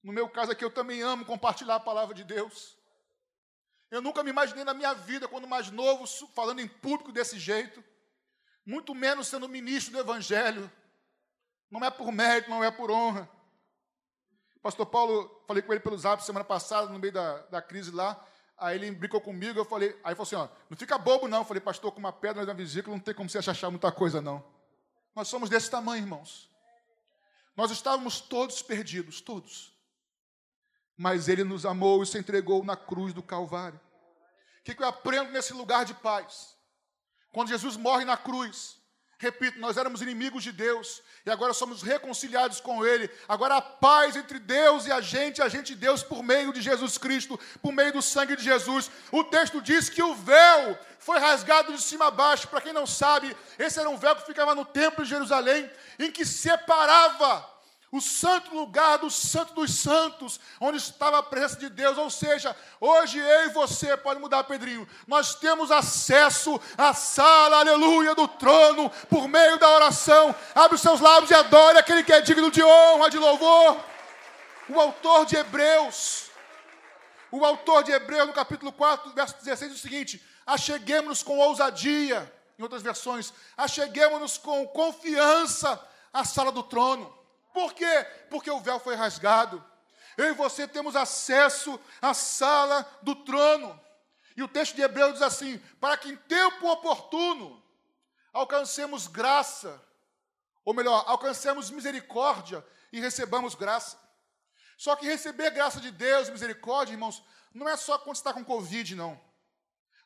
No 0.03 0.13
meu 0.13 0.29
caso 0.29 0.53
aqui, 0.53 0.65
eu 0.65 0.71
também 0.71 1.03
amo 1.03 1.25
compartilhar 1.25 1.75
a 1.75 1.81
palavra 1.81 2.15
de 2.15 2.23
Deus. 2.23 2.79
Eu 3.91 4.01
nunca 4.01 4.23
me 4.23 4.31
imaginei 4.31 4.63
na 4.63 4.73
minha 4.73 4.95
vida, 4.95 5.27
quando 5.27 5.49
mais 5.49 5.71
novo, 5.71 6.07
falando 6.33 6.61
em 6.61 6.69
público 6.69 7.11
desse 7.11 7.39
jeito, 7.39 7.83
muito 8.67 8.95
menos 8.95 9.29
sendo 9.29 9.49
ministro 9.49 9.93
do 9.93 10.01
Evangelho. 10.01 10.71
Não 11.71 11.83
é 11.85 11.91
por 11.91 12.13
mérito, 12.13 12.51
não 12.51 12.63
é 12.63 12.71
por 12.71 12.91
honra. 12.91 13.31
Pastor 14.63 14.85
Paulo, 14.87 15.45
falei 15.47 15.63
com 15.63 15.73
ele 15.73 15.81
pelo 15.81 15.97
zap 15.97 16.23
semana 16.23 16.45
passada, 16.45 16.93
no 16.93 16.99
meio 16.99 17.13
da, 17.13 17.39
da 17.47 17.63
crise 17.63 17.91
lá. 17.91 18.23
Aí 18.59 18.77
ele 18.77 18.91
brincou 18.91 19.21
comigo, 19.21 19.59
eu 19.59 19.65
falei, 19.65 19.91
aí 20.03 20.15
falou 20.15 20.23
assim: 20.23 20.35
ó, 20.37 20.49
não 20.69 20.77
fica 20.77 20.99
bobo, 20.99 21.29
não. 21.29 21.39
Eu 21.39 21.45
falei, 21.45 21.61
pastor, 21.61 21.93
com 21.93 22.01
uma 22.01 22.13
pedra 22.13 22.45
na 22.45 22.53
vesícula 22.53 22.97
não 22.97 23.03
tem 23.03 23.15
como 23.15 23.31
você 23.31 23.39
achar 23.39 23.71
muita 23.71 23.93
coisa, 23.93 24.21
não. 24.21 24.45
Nós 25.15 25.29
somos 25.29 25.49
desse 25.49 25.71
tamanho, 25.71 26.03
irmãos. 26.03 26.51
Nós 27.57 27.71
estávamos 27.71 28.21
todos 28.21 28.61
perdidos, 28.61 29.21
todos 29.21 29.77
mas 30.97 31.29
Ele 31.29 31.45
nos 31.45 31.67
amou 31.67 32.03
e 32.03 32.07
se 32.07 32.19
entregou 32.19 32.65
na 32.65 32.77
cruz 32.77 33.13
do 33.13 33.23
Calvário. 33.23 33.79
O 34.61 34.63
que 34.65 34.83
eu 34.83 34.87
aprendo 34.87 35.31
nesse 35.31 35.53
lugar 35.53 35.85
de 35.85 35.95
paz? 35.95 36.56
Quando 37.37 37.51
Jesus 37.51 37.77
morre 37.77 38.07
na 38.07 38.17
cruz, 38.17 38.79
repito, 39.19 39.59
nós 39.59 39.77
éramos 39.77 40.01
inimigos 40.01 40.43
de 40.43 40.51
Deus 40.51 41.03
e 41.27 41.31
agora 41.31 41.53
somos 41.53 41.83
reconciliados 41.83 42.61
com 42.63 42.83
Ele. 42.83 43.11
Agora 43.29 43.57
a 43.57 43.61
paz 43.61 44.17
entre 44.17 44.39
Deus 44.39 44.87
e 44.87 44.91
a 44.91 45.03
gente, 45.03 45.43
a 45.43 45.49
gente 45.51 45.75
e 45.75 45.77
Deus 45.77 46.03
por 46.03 46.23
meio 46.23 46.51
de 46.51 46.63
Jesus 46.63 46.97
Cristo, 46.97 47.39
por 47.61 47.73
meio 47.73 47.93
do 47.93 48.01
sangue 48.01 48.37
de 48.37 48.43
Jesus. 48.43 48.91
O 49.13 49.23
texto 49.23 49.61
diz 49.61 49.91
que 49.91 50.03
o 50.03 50.15
véu 50.15 50.79
foi 50.99 51.19
rasgado 51.19 51.75
de 51.75 51.83
cima 51.83 52.07
a 52.07 52.11
baixo. 52.11 52.49
Para 52.49 52.63
quem 52.63 52.73
não 52.73 52.87
sabe, 52.87 53.37
esse 53.59 53.79
era 53.79 53.91
um 53.91 53.99
véu 53.99 54.17
que 54.17 54.25
ficava 54.25 54.55
no 54.55 54.65
templo 54.65 55.05
de 55.05 55.11
Jerusalém, 55.11 55.71
em 55.99 56.11
que 56.11 56.25
separava 56.25 57.47
o 57.93 58.01
santo 58.01 58.55
lugar 58.55 58.99
do 58.99 59.11
santo 59.11 59.55
dos 59.55 59.79
santos, 59.79 60.41
onde 60.61 60.79
estava 60.79 61.19
a 61.19 61.23
presença 61.23 61.57
de 61.57 61.69
Deus. 61.69 61.97
Ou 61.97 62.11
seja, 62.11 62.55
hoje 62.81 63.19
eu 63.19 63.47
e 63.47 63.49
você, 63.51 63.97
pode 63.97 64.21
mudar, 64.21 64.45
Pedrinho, 64.45 64.87
nós 65.07 65.35
temos 65.35 65.71
acesso 65.71 66.61
à 66.77 66.93
sala, 66.93 67.59
aleluia, 67.59 68.15
do 68.15 68.27
trono, 68.27 68.91
por 69.09 69.29
meio 69.29 69.59
da 69.59 69.69
oração. 69.71 70.35
Abre 70.55 70.75
os 70.75 70.81
seus 70.81 71.01
lábios 71.01 71.31
e 71.31 71.35
adore 71.35 71.79
aquele 71.79 72.03
que 72.03 72.13
é 72.13 72.21
digno 72.21 72.51
de 72.51 72.63
honra, 72.63 73.09
de 73.09 73.19
louvor. 73.19 73.81
O 74.69 74.81
autor 74.81 75.25
de 75.25 75.37
Hebreus, 75.37 76.29
o 77.31 77.45
autor 77.45 77.85
de 77.85 77.93
Hebreus, 77.93 78.27
no 78.27 78.33
capítulo 78.33 78.73
4, 78.73 79.13
verso 79.13 79.37
16, 79.37 79.71
diz 79.71 79.81
o 79.81 79.83
seguinte: 79.83 80.23
acheguemos-nos 80.45 81.23
com 81.23 81.39
ousadia, 81.39 82.33
em 82.59 82.63
outras 82.63 82.83
versões, 82.83 83.33
acheguemos-nos 83.57 84.39
com 84.39 84.67
confiança 84.67 85.81
à 86.13 86.25
sala 86.25 86.51
do 86.51 86.65
trono. 86.65 87.15
Por 87.57 87.73
quê? 87.73 88.07
Porque 88.29 88.51
o 88.51 88.61
véu 88.61 88.79
foi 88.79 88.95
rasgado. 88.95 89.65
Eu 90.15 90.27
e 90.27 90.33
você 90.33 90.69
temos 90.69 90.95
acesso 90.95 91.81
à 92.03 92.13
sala 92.13 92.87
do 93.01 93.15
trono. 93.15 93.81
E 94.37 94.43
o 94.43 94.49
texto 94.49 94.77
de 94.77 94.83
Hebreus 94.83 95.15
diz 95.15 95.23
assim: 95.23 95.59
para 95.81 95.97
que 95.97 96.11
em 96.11 96.17
tempo 96.17 96.71
oportuno 96.71 97.65
alcancemos 98.31 99.07
graça, 99.07 99.83
ou 100.67 100.75
melhor, 100.75 101.03
alcancemos 101.07 101.71
misericórdia 101.71 102.63
e 102.93 103.01
recebamos 103.01 103.55
graça. 103.55 103.99
Só 104.77 104.95
que 104.95 105.07
receber 105.07 105.49
graça 105.49 105.81
de 105.81 105.91
Deus, 105.91 106.29
misericórdia, 106.29 106.93
irmãos, 106.93 107.23
não 107.55 107.67
é 107.67 107.75
só 107.75 107.97
quando 107.97 108.17
está 108.17 108.35
com 108.35 108.45
Covid, 108.45 108.95
não. 108.95 109.19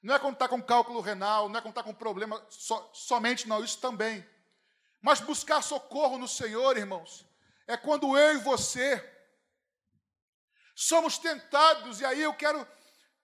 Não 0.00 0.14
é 0.14 0.20
quando 0.20 0.34
está 0.34 0.46
com 0.46 0.62
cálculo 0.62 1.00
renal, 1.00 1.48
não 1.48 1.58
é 1.58 1.60
quando 1.60 1.72
está 1.72 1.82
com 1.82 1.92
problema 1.92 2.40
so, 2.48 2.90
somente, 2.92 3.48
não, 3.48 3.64
isso 3.64 3.78
também. 3.78 4.24
Mas 5.02 5.18
buscar 5.18 5.60
socorro 5.62 6.16
no 6.16 6.28
Senhor, 6.28 6.76
irmãos, 6.76 7.28
é 7.70 7.76
quando 7.76 8.18
eu 8.18 8.34
e 8.34 8.38
você 8.38 9.02
somos 10.74 11.18
tentados, 11.18 12.00
e 12.00 12.04
aí 12.04 12.20
eu 12.20 12.34
quero, 12.34 12.66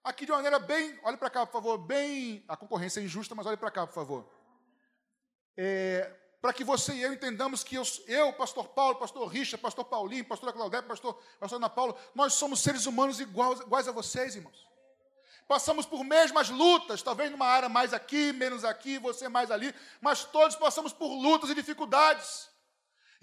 aqui 0.04 0.24
de 0.24 0.30
uma 0.30 0.38
maneira 0.38 0.61
bem, 0.61 0.96
olhe 1.02 1.16
para 1.16 1.28
cá, 1.28 1.44
por 1.44 1.52
favor, 1.52 1.78
bem, 1.78 2.44
a 2.46 2.56
concorrência 2.56 3.00
é 3.00 3.02
injusta, 3.02 3.35
mas 3.35 3.44
olhe 3.44 3.56
para 3.56 3.72
cá, 3.72 3.87
por 3.87 3.94
favor. 3.94 4.30
É, 5.56 6.14
para 6.40 6.52
que 6.52 6.62
você 6.62 6.92
e 6.92 7.02
eu 7.02 7.12
entendamos 7.12 7.64
que 7.64 7.74
eu, 7.74 7.82
eu, 8.06 8.32
pastor 8.35 8.68
Paulo, 8.68 8.96
pastor 8.96 9.26
Richard, 9.26 9.61
pastor 9.61 9.85
Paulinho, 9.85 10.24
pastor 10.24 10.52
Claudete, 10.52 10.87
pastor, 10.87 11.20
pastor 11.40 11.56
Ana 11.56 11.68
Paula, 11.68 11.96
nós 12.14 12.35
somos 12.35 12.61
seres 12.61 12.87
humanos 12.87 13.18
iguais, 13.18 13.61
iguais 13.61 13.88
a 13.88 13.92
vocês, 13.92 14.37
irmãos. 14.37 14.64
Passamos 15.48 15.87
por 15.87 16.04
mesmas 16.04 16.50
lutas, 16.50 17.02
talvez 17.02 17.32
numa 17.32 17.46
área 17.46 17.68
mais 17.68 17.92
aqui, 17.92 18.32
menos 18.32 18.64
aqui, 18.64 18.98
você 18.98 19.28
mais 19.28 19.50
ali, 19.50 19.74
mas 20.00 20.24
todos 20.24 20.54
passamos 20.54 20.92
por 20.92 21.09
lutas 21.09 21.50
e 21.50 21.54
dificuldades. 21.54 22.54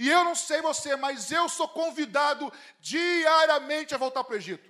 E 0.03 0.09
eu 0.09 0.21
não 0.25 0.35
sei 0.35 0.61
você, 0.61 0.97
mas 0.97 1.31
eu 1.31 1.47
sou 1.47 1.65
convidado 1.65 2.51
diariamente 2.77 3.95
a 3.95 3.97
voltar 3.97 4.21
para 4.25 4.33
o 4.33 4.35
Egito. 4.35 4.69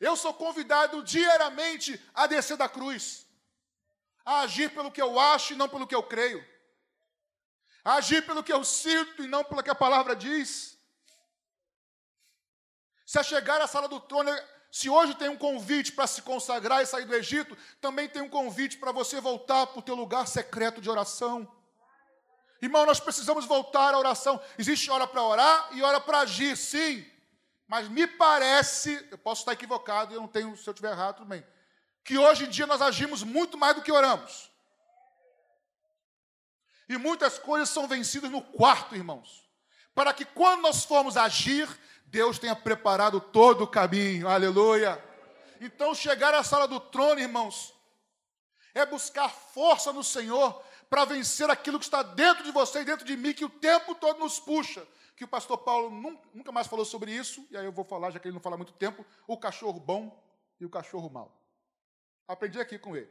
Eu 0.00 0.16
sou 0.16 0.32
convidado 0.32 1.02
diariamente 1.02 2.02
a 2.14 2.26
descer 2.26 2.56
da 2.56 2.66
cruz, 2.66 3.26
a 4.24 4.40
agir 4.40 4.70
pelo 4.70 4.90
que 4.90 5.02
eu 5.02 5.20
acho 5.20 5.52
e 5.52 5.56
não 5.56 5.68
pelo 5.68 5.86
que 5.86 5.94
eu 5.94 6.02
creio, 6.02 6.42
a 7.84 7.96
agir 7.96 8.24
pelo 8.24 8.42
que 8.42 8.54
eu 8.54 8.64
sinto 8.64 9.22
e 9.22 9.26
não 9.26 9.44
pelo 9.44 9.62
que 9.62 9.68
a 9.68 9.74
palavra 9.74 10.16
diz. 10.16 10.78
Se 13.04 13.18
a 13.18 13.22
chegar 13.22 13.60
à 13.60 13.66
sala 13.66 13.86
do 13.86 14.00
trono, 14.00 14.30
se 14.72 14.88
hoje 14.88 15.14
tem 15.14 15.28
um 15.28 15.36
convite 15.36 15.92
para 15.92 16.06
se 16.06 16.22
consagrar 16.22 16.82
e 16.82 16.86
sair 16.86 17.04
do 17.04 17.14
Egito, 17.14 17.54
também 17.82 18.08
tem 18.08 18.22
um 18.22 18.30
convite 18.30 18.78
para 18.78 18.92
você 18.92 19.20
voltar 19.20 19.66
para 19.66 19.78
o 19.78 19.82
teu 19.82 19.94
lugar 19.94 20.26
secreto 20.26 20.80
de 20.80 20.88
oração. 20.88 21.57
Irmão, 22.60 22.84
nós 22.84 22.98
precisamos 22.98 23.44
voltar 23.44 23.94
à 23.94 23.98
oração. 23.98 24.40
Existe 24.58 24.90
hora 24.90 25.06
para 25.06 25.22
orar 25.22 25.68
e 25.72 25.82
hora 25.82 26.00
para 26.00 26.20
agir, 26.20 26.56
sim. 26.56 27.06
Mas 27.66 27.88
me 27.88 28.06
parece, 28.06 29.06
eu 29.10 29.18
posso 29.18 29.42
estar 29.42 29.52
equivocado, 29.52 30.14
eu 30.14 30.20
não 30.20 30.28
tenho, 30.28 30.56
se 30.56 30.66
eu 30.68 30.72
estiver 30.72 30.90
errado, 30.90 31.18
tudo 31.18 31.28
bem. 31.28 31.46
Que 32.02 32.18
hoje 32.18 32.46
em 32.46 32.48
dia 32.48 32.66
nós 32.66 32.80
agimos 32.80 33.22
muito 33.22 33.56
mais 33.56 33.76
do 33.76 33.82
que 33.82 33.92
oramos. 33.92 34.50
E 36.88 36.96
muitas 36.96 37.38
coisas 37.38 37.68
são 37.68 37.86
vencidas 37.86 38.30
no 38.30 38.40
quarto, 38.40 38.96
irmãos. 38.96 39.46
Para 39.94 40.12
que 40.14 40.24
quando 40.24 40.62
nós 40.62 40.84
formos 40.84 41.16
agir, 41.16 41.68
Deus 42.06 42.38
tenha 42.38 42.56
preparado 42.56 43.20
todo 43.20 43.64
o 43.64 43.68
caminho. 43.68 44.26
Aleluia. 44.26 45.04
Então, 45.60 45.94
chegar 45.94 46.34
à 46.34 46.42
sala 46.42 46.66
do 46.66 46.80
trono, 46.80 47.20
irmãos, 47.20 47.74
é 48.74 48.86
buscar 48.86 49.28
força 49.28 49.92
no 49.92 50.02
Senhor 50.02 50.64
para 50.88 51.04
vencer 51.04 51.48
aquilo 51.50 51.78
que 51.78 51.84
está 51.84 52.02
dentro 52.02 52.42
de 52.42 52.50
você 52.50 52.80
e 52.80 52.84
dentro 52.84 53.04
de 53.04 53.16
mim, 53.16 53.34
que 53.34 53.44
o 53.44 53.50
tempo 53.50 53.94
todo 53.94 54.18
nos 54.18 54.40
puxa. 54.40 54.86
Que 55.16 55.24
o 55.24 55.28
pastor 55.28 55.58
Paulo 55.58 55.90
nunca 56.32 56.52
mais 56.52 56.66
falou 56.66 56.84
sobre 56.84 57.12
isso, 57.12 57.46
e 57.50 57.56
aí 57.56 57.64
eu 57.64 57.72
vou 57.72 57.84
falar, 57.84 58.10
já 58.10 58.20
que 58.20 58.28
ele 58.28 58.34
não 58.34 58.40
fala 58.40 58.56
muito 58.56 58.72
tempo, 58.72 59.04
o 59.26 59.36
cachorro 59.36 59.80
bom 59.80 60.24
e 60.60 60.64
o 60.64 60.70
cachorro 60.70 61.10
mau. 61.10 61.36
Aprendi 62.26 62.60
aqui 62.60 62.78
com 62.78 62.96
ele. 62.96 63.10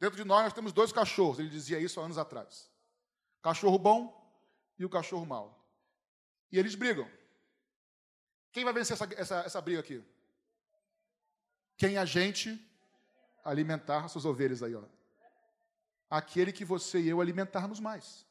Dentro 0.00 0.16
de 0.16 0.24
nós, 0.24 0.42
nós 0.42 0.52
temos 0.52 0.72
dois 0.72 0.92
cachorros, 0.92 1.38
ele 1.38 1.48
dizia 1.48 1.78
isso 1.78 2.00
há 2.00 2.04
anos 2.04 2.18
atrás: 2.18 2.68
cachorro 3.40 3.78
bom 3.78 4.24
e 4.78 4.84
o 4.84 4.88
cachorro 4.90 5.24
mau. 5.24 5.64
E 6.50 6.58
eles 6.58 6.74
brigam. 6.74 7.08
Quem 8.52 8.64
vai 8.64 8.72
vencer 8.72 8.94
essa, 8.94 9.08
essa, 9.14 9.40
essa 9.40 9.60
briga 9.60 9.80
aqui? 9.80 10.04
Quem 11.76 11.96
a 11.96 12.04
gente 12.04 12.60
alimentar 13.44 14.08
suas 14.08 14.24
ovelhas 14.24 14.62
aí, 14.62 14.74
ó. 14.74 14.82
Aquele 16.14 16.52
que 16.52 16.64
você 16.64 17.00
e 17.00 17.08
eu 17.08 17.20
alimentarmos 17.20 17.80
mais. 17.80 18.24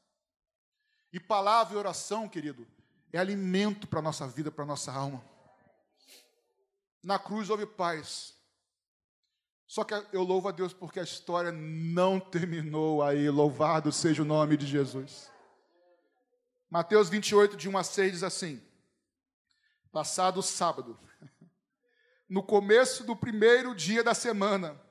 E 1.12 1.20
palavra 1.20 1.74
e 1.74 1.78
oração, 1.78 2.30
querido, 2.30 2.66
é 3.12 3.20
alimento 3.20 3.88
para 3.88 4.00
a 4.00 4.02
nossa 4.02 4.26
vida, 4.26 4.50
para 4.50 4.64
a 4.64 4.68
nossa 4.68 4.90
alma. 4.90 5.22
Na 7.04 7.20
cruz 7.20 7.50
houve 7.50 7.66
paz. 7.66 8.36
Só 9.68 9.84
que 9.84 9.94
eu 10.14 10.24
louvo 10.24 10.48
a 10.48 10.52
Deus 10.54 10.72
porque 10.72 10.98
a 10.98 11.04
história 11.04 11.52
não 11.52 12.22
terminou 12.22 13.04
aí. 13.04 13.30
Louvado 13.30 13.92
seja 13.92 14.22
o 14.22 14.26
nome 14.26 14.56
de 14.56 14.66
Jesus. 14.66 15.30
Mateus 16.70 17.10
28, 17.10 17.58
de 17.58 17.68
1 17.68 17.78
a 17.78 17.84
6 17.84 18.12
diz 18.14 18.24
assim: 18.24 18.64
Passado 19.92 20.42
sábado, 20.42 20.98
no 22.30 22.42
começo 22.42 23.04
do 23.04 23.14
primeiro 23.14 23.76
dia 23.76 24.02
da 24.02 24.14
semana, 24.14 24.82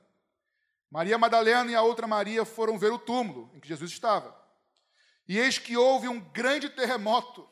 Maria 0.93 1.17
Madalena 1.17 1.71
e 1.71 1.75
a 1.75 1.81
outra 1.81 2.05
Maria 2.05 2.45
foram 2.45 2.77
ver 2.77 2.91
o 2.91 2.99
túmulo 2.99 3.49
em 3.55 3.59
que 3.59 3.67
Jesus 3.67 3.89
estava. 3.89 4.39
E 5.27 5.39
eis 5.39 5.57
que 5.57 5.75
houve 5.75 6.07
um 6.07 6.19
grande 6.19 6.69
terremoto, 6.69 7.49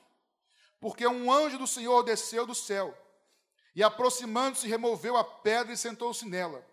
porque 0.80 1.08
um 1.08 1.34
anjo 1.34 1.58
do 1.58 1.66
Senhor 1.66 2.04
desceu 2.04 2.46
do 2.46 2.54
céu 2.54 2.96
e, 3.76 3.82
aproximando-se, 3.82 4.68
removeu 4.68 5.18
a 5.18 5.24
pedra 5.24 5.74
e 5.74 5.78
sentou-se 5.78 6.24
nela. 6.24 6.64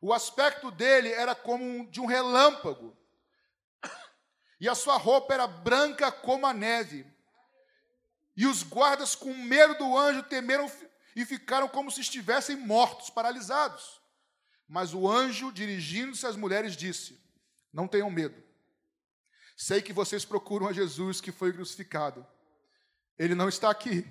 O 0.00 0.12
aspecto 0.12 0.72
dele 0.72 1.12
era 1.12 1.36
como 1.36 1.88
de 1.88 2.00
um 2.00 2.06
relâmpago, 2.06 2.96
e 4.60 4.68
a 4.68 4.74
sua 4.74 4.96
roupa 4.96 5.34
era 5.34 5.46
branca 5.46 6.10
como 6.10 6.48
a 6.48 6.52
neve. 6.52 7.06
E 8.36 8.44
os 8.44 8.64
guardas, 8.64 9.14
com 9.14 9.32
medo 9.34 9.76
do 9.76 9.96
anjo, 9.96 10.24
temeram 10.24 10.68
e 11.14 11.24
ficaram 11.24 11.68
como 11.68 11.92
se 11.92 12.00
estivessem 12.00 12.56
mortos, 12.56 13.08
paralisados. 13.08 14.01
Mas 14.72 14.94
o 14.94 15.06
anjo, 15.06 15.52
dirigindo-se 15.52 16.26
às 16.26 16.34
mulheres, 16.34 16.74
disse: 16.74 17.20
Não 17.70 17.86
tenham 17.86 18.10
medo. 18.10 18.42
Sei 19.54 19.82
que 19.82 19.92
vocês 19.92 20.24
procuram 20.24 20.66
a 20.66 20.72
Jesus 20.72 21.20
que 21.20 21.30
foi 21.30 21.52
crucificado. 21.52 22.26
Ele 23.18 23.34
não 23.34 23.50
está 23.50 23.68
aqui. 23.68 24.02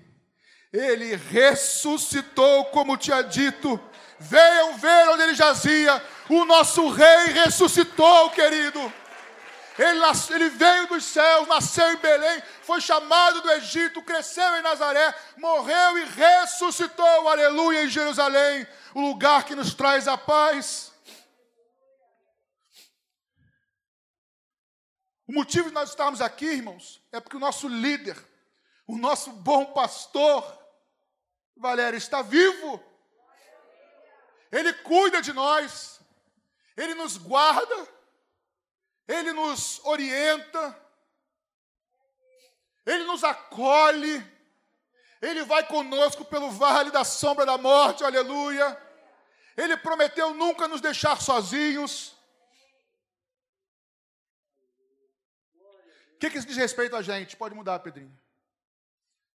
Ele 0.72 1.16
ressuscitou, 1.16 2.66
como 2.66 2.96
tinha 2.96 3.24
dito. 3.24 3.80
Venham 4.20 4.78
ver 4.78 5.10
onde 5.10 5.24
ele 5.24 5.34
jazia. 5.34 6.00
O 6.30 6.46
nosso 6.46 6.90
rei 6.90 7.34
ressuscitou, 7.34 8.30
querido. 8.30 8.94
Ele, 9.80 10.00
ele, 10.36 10.50
veio 10.50 10.88
dos 10.88 11.06
céus, 11.06 11.48
nasceu 11.48 11.94
em 11.94 11.98
Belém, 11.98 12.44
foi 12.64 12.82
chamado 12.82 13.42
do 13.42 13.52
Egito, 13.52 14.02
cresceu 14.04 14.58
em 14.58 14.62
Nazaré, 14.62 15.16
morreu 15.38 15.98
e 15.98 16.06
ressuscitou, 16.06 17.28
aleluia, 17.28 17.84
em 17.84 17.90
Jerusalém 17.90 18.68
o 18.94 19.02
lugar 19.02 19.46
que 19.46 19.56
nos 19.56 19.74
traz 19.74 20.08
a 20.08 20.18
paz. 20.18 20.92
O 25.28 25.34
motivo 25.34 25.70
de 25.70 25.74
nós 25.74 25.90
estarmos 25.90 26.22
aqui, 26.22 26.46
irmãos, 26.46 27.02
é 27.12 27.20
porque 27.20 27.38
o 27.38 27.40
nosso 27.40 27.68
líder, 27.68 28.18
o 28.86 28.98
nosso 28.98 29.32
bom 29.32 29.66
pastor, 29.66 30.46
Valério, 31.56 31.98
está 31.98 32.22
vivo. 32.22 32.84
Ele 34.52 34.74
cuida 34.74 35.22
de 35.22 35.32
nós, 35.32 36.02
ele 36.76 36.94
nos 36.96 37.16
guarda, 37.16 37.88
ele 39.12 39.34
nos 39.34 39.84
orienta, 39.84 40.80
ele 42.86 43.04
nos 43.04 43.24
acolhe, 43.24 44.26
ele 45.22 45.44
vai 45.44 45.68
conosco 45.68 46.26
pelo 46.26 46.50
vale 46.50 46.90
da 46.92 47.04
sombra 47.04 47.46
da 47.46 47.58
morte, 47.58 48.04
aleluia. 48.04 48.66
Ele 49.56 49.76
prometeu 49.78 50.34
nunca 50.34 50.68
nos 50.68 50.82
deixar 50.82 51.22
sozinhos. 51.22 52.16
O 56.16 56.18
que, 56.20 56.30
que 56.30 56.38
isso 56.38 56.48
diz 56.48 56.58
respeito 56.58 56.96
a 56.96 57.02
gente? 57.02 57.36
Pode 57.36 57.54
mudar, 57.54 57.80
Pedrinho. 57.80 58.18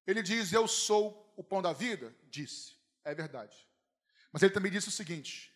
Ele 0.08 0.24
diz: 0.24 0.54
Eu 0.54 0.68
sou 0.68 1.34
o 1.36 1.44
pão 1.44 1.62
da 1.62 1.74
vida? 1.74 2.16
Disse. 2.24 2.76
É 3.04 3.14
verdade. 3.14 3.68
Mas 4.32 4.42
ele 4.42 4.54
também 4.54 4.72
disse 4.72 4.88
o 4.88 4.92
seguinte: 4.92 5.54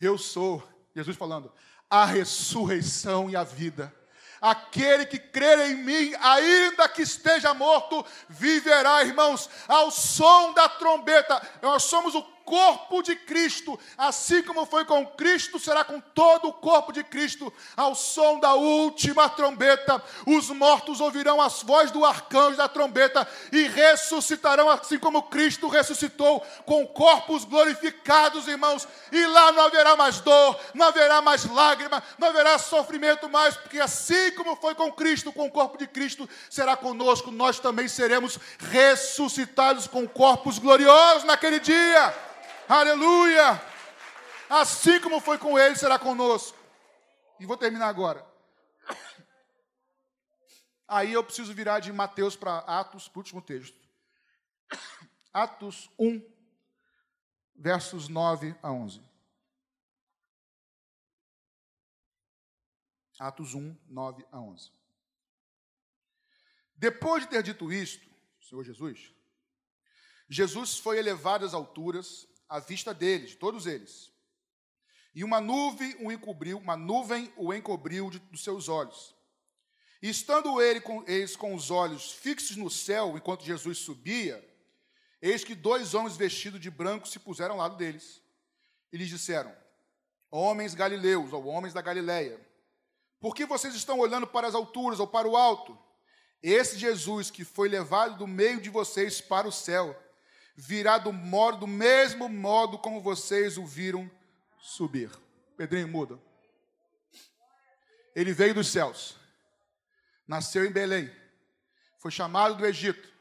Eu 0.00 0.18
sou, 0.18 0.62
Jesus 0.94 1.16
falando, 1.16 1.54
a 1.94 2.04
ressurreição 2.04 3.30
e 3.30 3.36
a 3.36 3.44
vida. 3.44 3.94
Aquele 4.40 5.06
que 5.06 5.16
crer 5.16 5.70
em 5.70 5.76
mim, 5.76 6.12
ainda 6.20 6.88
que 6.88 7.02
esteja 7.02 7.54
morto, 7.54 8.04
viverá, 8.28 9.04
irmãos, 9.04 9.48
ao 9.68 9.92
som 9.92 10.52
da 10.54 10.68
trombeta. 10.68 11.40
Nós 11.62 11.84
somos 11.84 12.16
o 12.16 12.22
corpo 12.44 13.02
de 13.02 13.16
Cristo, 13.16 13.78
assim 13.96 14.42
como 14.42 14.66
foi 14.66 14.84
com 14.84 15.06
Cristo, 15.06 15.58
será 15.58 15.82
com 15.82 16.00
todo 16.00 16.48
o 16.48 16.52
corpo 16.52 16.92
de 16.92 17.02
Cristo, 17.02 17.52
ao 17.76 17.94
som 17.94 18.38
da 18.38 18.54
última 18.54 19.28
trombeta. 19.28 20.02
Os 20.26 20.50
mortos 20.50 21.00
ouvirão 21.00 21.40
as 21.40 21.62
vozes 21.62 21.90
do 21.90 22.04
arcanjo 22.04 22.56
da 22.56 22.68
trombeta 22.68 23.26
e 23.50 23.66
ressuscitarão, 23.66 24.68
assim 24.68 24.98
como 24.98 25.24
Cristo 25.24 25.68
ressuscitou, 25.68 26.40
com 26.66 26.86
corpos 26.86 27.44
glorificados, 27.44 28.46
irmãos. 28.46 28.86
E 29.10 29.26
lá 29.26 29.52
não 29.52 29.64
haverá 29.64 29.96
mais 29.96 30.20
dor, 30.20 30.58
não 30.74 30.86
haverá 30.86 31.20
mais 31.22 31.44
lágrima, 31.46 32.02
não 32.18 32.28
haverá 32.28 32.58
sofrimento 32.58 33.28
mais, 33.28 33.56
porque 33.56 33.80
assim 33.80 34.32
como 34.32 34.56
foi 34.56 34.74
com 34.74 34.92
Cristo, 34.92 35.32
com 35.32 35.46
o 35.46 35.50
corpo 35.50 35.78
de 35.78 35.86
Cristo, 35.86 36.28
será 36.50 36.76
conosco, 36.76 37.30
nós 37.30 37.58
também 37.58 37.88
seremos 37.88 38.38
ressuscitados 38.58 39.86
com 39.86 40.06
corpos 40.06 40.58
gloriosos 40.58 41.24
naquele 41.24 41.58
dia. 41.58 42.33
Aleluia! 42.68 43.60
Assim 44.48 44.98
como 45.00 45.20
foi 45.20 45.36
com 45.36 45.58
ele, 45.58 45.76
será 45.76 45.98
conosco. 45.98 46.58
E 47.38 47.44
vou 47.44 47.56
terminar 47.56 47.88
agora. 47.88 48.26
Aí 50.88 51.12
eu 51.12 51.22
preciso 51.22 51.52
virar 51.52 51.80
de 51.80 51.92
Mateus 51.92 52.36
para 52.36 52.58
Atos, 52.58 53.08
para 53.08 53.18
o 53.18 53.20
último 53.20 53.42
texto. 53.42 53.76
Atos 55.32 55.90
1, 55.98 56.22
versos 57.54 58.08
9 58.08 58.56
a 58.62 58.70
11. 58.72 59.02
Atos 63.18 63.54
1, 63.54 63.76
9 63.88 64.26
a 64.32 64.40
11. 64.40 64.72
Depois 66.76 67.24
de 67.24 67.30
ter 67.30 67.42
dito 67.42 67.72
isto, 67.72 68.08
Senhor 68.40 68.64
Jesus, 68.64 69.12
Jesus 70.28 70.78
foi 70.78 70.98
elevado 70.98 71.44
às 71.44 71.54
alturas 71.54 72.26
à 72.54 72.60
vista 72.60 72.94
deles, 72.94 73.30
de 73.30 73.36
todos 73.36 73.66
eles. 73.66 74.12
E 75.12 75.24
uma 75.24 75.40
nuvem 75.40 75.96
o 75.98 76.12
encobriu, 76.12 76.56
uma 76.56 76.76
nuvem 76.76 77.32
o 77.36 77.52
encobriu 77.52 78.08
de, 78.10 78.20
dos 78.20 78.44
seus 78.44 78.68
olhos. 78.68 79.12
E 80.00 80.08
estando 80.08 80.62
ele 80.62 80.80
com, 80.80 81.02
eles 81.08 81.34
com 81.34 81.52
os 81.52 81.72
olhos 81.72 82.12
fixos 82.12 82.56
no 82.56 82.70
céu, 82.70 83.16
enquanto 83.16 83.44
Jesus 83.44 83.78
subia, 83.78 84.40
eis 85.20 85.42
que 85.42 85.52
dois 85.52 85.94
homens 85.94 86.16
vestidos 86.16 86.60
de 86.60 86.70
branco 86.70 87.08
se 87.08 87.18
puseram 87.18 87.54
ao 87.54 87.58
lado 87.58 87.76
deles. 87.76 88.22
E 88.92 88.96
lhes 88.96 89.08
disseram: 89.08 89.52
Homens 90.30 90.76
galileus, 90.76 91.32
ou 91.32 91.46
homens 91.46 91.74
da 91.74 91.82
Galileia, 91.82 92.40
por 93.18 93.34
que 93.34 93.44
vocês 93.44 93.74
estão 93.74 93.98
olhando 93.98 94.28
para 94.28 94.46
as 94.46 94.54
alturas 94.54 95.00
ou 95.00 95.08
para 95.08 95.26
o 95.26 95.36
alto? 95.36 95.76
Esse 96.40 96.78
Jesus 96.78 97.32
que 97.32 97.44
foi 97.44 97.68
levado 97.68 98.18
do 98.18 98.28
meio 98.28 98.60
de 98.60 98.70
vocês 98.70 99.20
para 99.20 99.48
o 99.48 99.52
céu, 99.52 100.00
virá 100.54 100.98
do 100.98 101.12
modo, 101.12 101.58
do 101.58 101.66
mesmo 101.66 102.28
modo 102.28 102.78
como 102.78 103.00
vocês 103.00 103.58
o 103.58 103.66
viram 103.66 104.10
subir. 104.58 105.10
Pedrinho, 105.56 105.88
muda. 105.88 106.18
Ele 108.14 108.32
veio 108.32 108.54
dos 108.54 108.68
céus, 108.68 109.16
nasceu 110.26 110.64
em 110.64 110.70
Belém, 110.70 111.10
foi 111.98 112.10
chamado 112.10 112.54
do 112.54 112.64
Egito, 112.64 113.12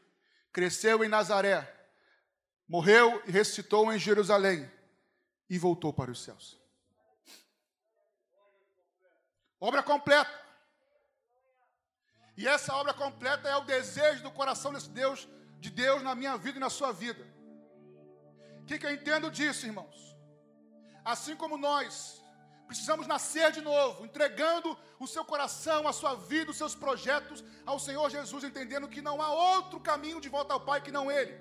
cresceu 0.52 1.04
em 1.04 1.08
Nazaré, 1.08 1.68
morreu 2.68 3.22
e 3.26 3.32
ressuscitou 3.32 3.92
em 3.92 3.98
Jerusalém 3.98 4.72
e 5.50 5.58
voltou 5.58 5.92
para 5.92 6.12
os 6.12 6.24
céus. 6.24 6.60
Obra 9.60 9.82
completa. 9.82 10.44
E 12.36 12.48
essa 12.48 12.74
obra 12.76 12.94
completa 12.94 13.48
é 13.48 13.56
o 13.56 13.64
desejo 13.64 14.24
do 14.24 14.32
coração 14.32 14.74
desse 14.74 14.90
Deus 14.90 15.28
de 15.66 15.70
Deus 15.84 16.00
na 16.08 16.14
minha 16.22 16.36
vida 16.46 16.58
e 16.58 16.66
na 16.66 16.72
sua 16.80 16.92
vida. 17.04 17.24
O 18.62 18.66
que, 18.68 18.80
que 18.80 18.88
eu 18.88 18.94
entendo 18.98 19.30
disso, 19.38 19.66
irmãos? 19.72 19.98
Assim 21.14 21.36
como 21.42 21.58
nós 21.68 21.96
Precisamos 22.68 23.08
nascer 23.14 23.48
de 23.56 23.62
novo, 23.62 24.06
entregando 24.06 24.70
o 25.00 25.08
seu 25.14 25.24
coração, 25.32 25.88
a 25.88 25.94
sua 25.94 26.14
vida, 26.16 26.52
os 26.52 26.58
seus 26.62 26.76
projetos 26.84 27.44
ao 27.72 27.78
Senhor 27.86 28.10
Jesus, 28.10 28.44
entendendo 28.44 28.88
que 28.94 29.02
não 29.08 29.22
há 29.22 29.30
outro 29.32 29.80
caminho 29.90 30.22
de 30.26 30.30
volta 30.36 30.54
ao 30.54 30.62
Pai 30.70 30.80
que 30.86 30.96
não 30.98 31.12
Ele. 31.12 31.36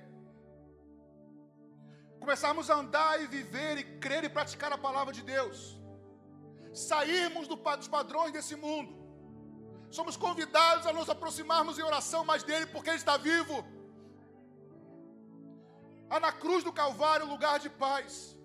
Começarmos 2.23 2.69
a 2.71 2.75
andar 2.83 3.13
e 3.23 3.27
viver 3.27 3.79
e 3.79 3.85
crer 4.05 4.25
e 4.25 4.29
praticar 4.29 4.73
a 4.73 4.79
palavra 4.87 5.13
de 5.19 5.23
Deus. 5.23 5.59
Sairmos 6.73 7.49
do, 7.49 7.57
dos 7.57 7.89
padrões 7.89 8.33
desse 8.37 8.57
mundo. 8.67 8.93
Somos 9.91 10.17
convidados 10.17 10.87
a 10.87 10.93
nos 10.93 11.09
aproximarmos 11.15 11.79
em 11.79 11.89
oração 11.91 12.25
mais 12.25 12.43
dele, 12.43 12.67
porque 12.67 12.91
Ele 12.91 13.03
está 13.05 13.17
vivo. 13.17 13.57
Há 16.13 16.21
na 16.21 16.31
cruz 16.31 16.63
do 16.63 16.71
Calvário 16.71 17.25
lugar 17.27 17.59
de 17.59 17.71
paz. 17.71 18.37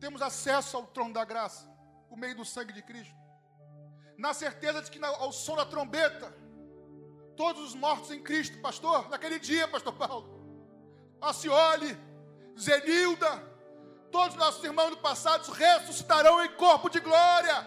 Temos 0.00 0.20
acesso 0.20 0.76
ao 0.76 0.84
trono 0.84 1.14
da 1.14 1.24
graça 1.24 1.64
por 2.08 2.18
meio 2.18 2.34
do 2.34 2.44
sangue 2.44 2.72
de 2.72 2.82
Cristo. 2.82 3.14
Na 4.18 4.34
certeza 4.34 4.82
de 4.82 4.90
que 4.90 4.98
ao 5.04 5.30
som 5.30 5.54
da 5.54 5.64
trombeta, 5.64 6.36
todos 7.36 7.62
os 7.62 7.74
mortos 7.76 8.10
em 8.10 8.20
Cristo, 8.20 8.60
pastor, 8.60 9.08
naquele 9.08 9.38
dia, 9.38 9.68
pastor 9.68 9.92
Paulo, 9.92 10.26
Acioli, 11.20 11.96
Zenilda, 12.58 13.30
todos 14.10 14.34
os 14.34 14.40
nossos 14.40 14.64
irmãos 14.64 14.90
do 14.90 14.96
passado 14.96 15.52
ressuscitarão 15.52 16.44
em 16.44 16.50
corpo 16.56 16.90
de 16.90 16.98
glória. 16.98 17.64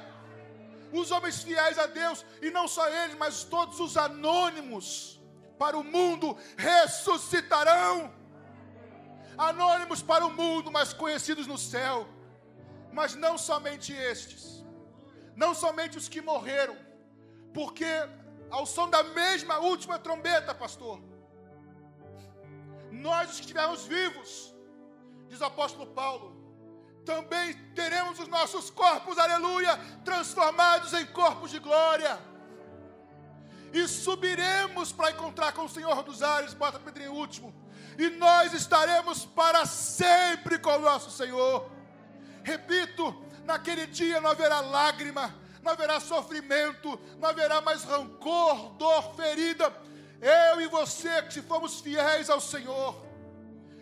Os 0.92 1.10
homens 1.12 1.42
fiéis 1.42 1.80
a 1.80 1.86
Deus, 1.86 2.26
e 2.42 2.52
não 2.52 2.68
só 2.68 2.86
eles, 2.90 3.16
mas 3.16 3.46
todos 3.46 3.80
os 3.80 3.96
anônimos 3.96 5.22
para 5.58 5.78
o 5.78 5.86
mundo 5.86 6.38
ressuscitarão. 6.58 8.25
Anônimos 9.38 10.02
para 10.02 10.26
o 10.26 10.32
mundo, 10.32 10.72
mas 10.72 10.94
conhecidos 10.94 11.48
no 11.48 11.58
céu 11.58 12.08
mas 12.98 13.14
não 13.14 13.38
somente 13.38 13.92
estes, 13.92 14.44
não 15.36 15.54
somente 15.54 15.98
os 15.98 16.08
que 16.08 16.22
morreram, 16.22 16.78
porque 17.54 17.92
ao 18.50 18.66
som 18.66 18.90
da 18.90 19.04
mesma 19.04 19.58
última 19.60 20.00
trombeta, 20.00 20.56
pastor, 20.56 21.02
nós 22.90 23.30
os 23.30 23.36
que 23.36 23.42
estivermos 23.42 23.84
vivos, 23.86 24.30
diz 25.28 25.42
o 25.42 25.46
apóstolo 25.52 25.88
Paulo, 25.88 26.28
também 27.04 27.54
teremos 27.82 28.18
os 28.18 28.30
nossos 28.30 28.70
corpos, 28.70 29.18
aleluia, 29.18 29.78
transformados 30.06 30.94
em 30.94 31.06
corpos 31.08 31.52
de 31.52 31.60
glória. 31.60 32.18
E 33.74 33.86
subiremos 33.90 34.94
para 34.94 35.12
encontrar 35.12 35.52
com 35.52 35.66
o 35.66 35.70
Senhor 35.70 36.02
dos 36.02 36.24
ares, 36.24 36.54
bota 36.54 36.80
Pedrinho 36.80 37.12
último. 37.12 37.54
E 37.98 38.10
nós 38.10 38.54
estaremos 38.54 39.26
para 39.26 39.66
sempre 39.66 40.60
com 40.60 40.72
o 40.72 40.80
nosso 40.80 41.10
Senhor. 41.10 41.70
Repito, 42.44 43.16
naquele 43.44 43.88
dia 43.88 44.20
não 44.20 44.32
haverá 44.32 44.60
lágrima, 44.60 45.34
não 45.64 45.72
haverá 45.72 46.00
sofrimento, 46.00 47.00
não 47.18 47.30
haverá 47.30 47.62
mais 47.62 47.84
rancor, 47.84 48.72
dor, 48.74 49.16
ferida. 49.16 49.74
Eu 50.22 50.62
e 50.62 50.68
você, 50.68 51.22
que 51.24 51.34
se 51.34 51.42
formos 51.42 51.80
fiéis 51.80 52.30
ao 52.30 52.42
Senhor, 52.42 52.96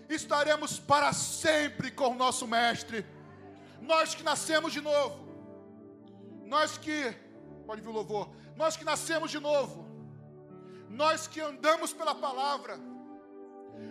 estaremos 0.10 0.80
para 0.80 1.12
sempre 1.14 1.92
com 1.92 2.10
o 2.10 2.16
nosso 2.16 2.48
Mestre. 2.48 3.06
Nós 3.82 4.16
que 4.16 4.24
nascemos 4.24 4.72
de 4.72 4.80
novo, 4.80 5.28
nós 6.46 6.78
que, 6.78 7.14
pode 7.66 7.82
vir 7.82 7.90
o 7.90 7.92
louvor, 7.92 8.30
nós 8.56 8.78
que 8.78 8.86
nascemos 8.86 9.32
de 9.32 9.40
novo, 9.40 9.86
nós 10.90 11.28
que 11.28 11.42
andamos 11.42 11.92
pela 11.92 12.14
palavra, 12.14 12.80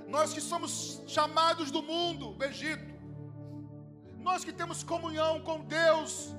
nós 0.08 0.32
que 0.32 0.40
somos 0.40 1.02
chamados 1.06 1.70
do 1.70 1.82
mundo, 1.82 2.32
do 2.32 2.44
Egito, 2.44 2.92
nós 4.18 4.44
que 4.44 4.52
temos 4.52 4.82
comunhão 4.82 5.40
com 5.40 5.64
Deus 5.64 6.34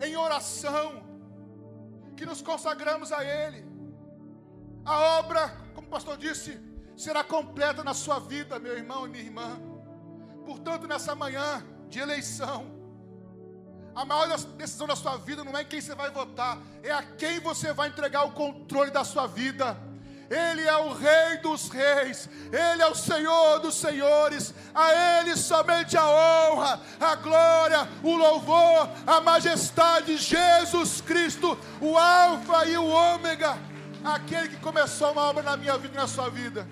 em 0.00 0.16
oração, 0.16 1.02
que 2.16 2.24
nos 2.24 2.40
consagramos 2.40 3.12
a 3.12 3.24
Ele, 3.24 3.64
a 4.84 5.18
obra, 5.18 5.48
como 5.74 5.88
o 5.88 5.90
pastor 5.90 6.16
disse, 6.16 6.58
será 6.96 7.22
completa 7.22 7.82
na 7.84 7.94
sua 7.94 8.18
vida, 8.18 8.58
meu 8.58 8.76
irmão 8.76 9.06
e 9.06 9.10
minha 9.10 9.24
irmã. 9.24 9.60
Portanto, 10.44 10.86
nessa 10.86 11.14
manhã 11.14 11.64
de 11.88 11.98
eleição, 11.98 12.80
a 13.94 14.04
maior 14.04 14.38
decisão 14.56 14.86
da 14.86 14.96
sua 14.96 15.16
vida 15.16 15.44
não 15.44 15.56
é 15.56 15.62
em 15.62 15.66
quem 15.66 15.80
você 15.80 15.94
vai 15.94 16.10
votar, 16.10 16.58
é 16.82 16.92
a 16.92 17.02
quem 17.02 17.40
você 17.40 17.72
vai 17.72 17.88
entregar 17.88 18.24
o 18.24 18.32
controle 18.32 18.90
da 18.90 19.04
sua 19.04 19.26
vida. 19.26 19.76
Ele 20.30 20.62
é 20.62 20.76
o 20.76 20.92
Rei 20.92 21.38
dos 21.38 21.68
Reis, 21.68 22.28
Ele 22.52 22.80
é 22.80 22.86
o 22.86 22.94
Senhor 22.94 23.58
dos 23.58 23.74
Senhores, 23.74 24.54
a 24.72 25.18
Ele 25.20 25.36
somente 25.36 25.96
a 25.96 26.06
honra, 26.06 26.80
a 27.00 27.16
glória, 27.16 27.88
o 28.00 28.14
louvor, 28.14 28.88
a 29.04 29.20
majestade, 29.20 30.16
Jesus 30.16 31.00
Cristo, 31.00 31.58
o 31.80 31.98
Alfa 31.98 32.64
e 32.66 32.76
o 32.76 32.86
Ômega, 32.86 33.58
aquele 34.04 34.50
que 34.50 34.56
começou 34.58 35.10
uma 35.10 35.22
obra 35.22 35.42
na 35.42 35.56
minha 35.56 35.76
vida 35.76 35.94
e 35.94 36.00
na 36.00 36.06
sua 36.06 36.30
vida. 36.30 36.64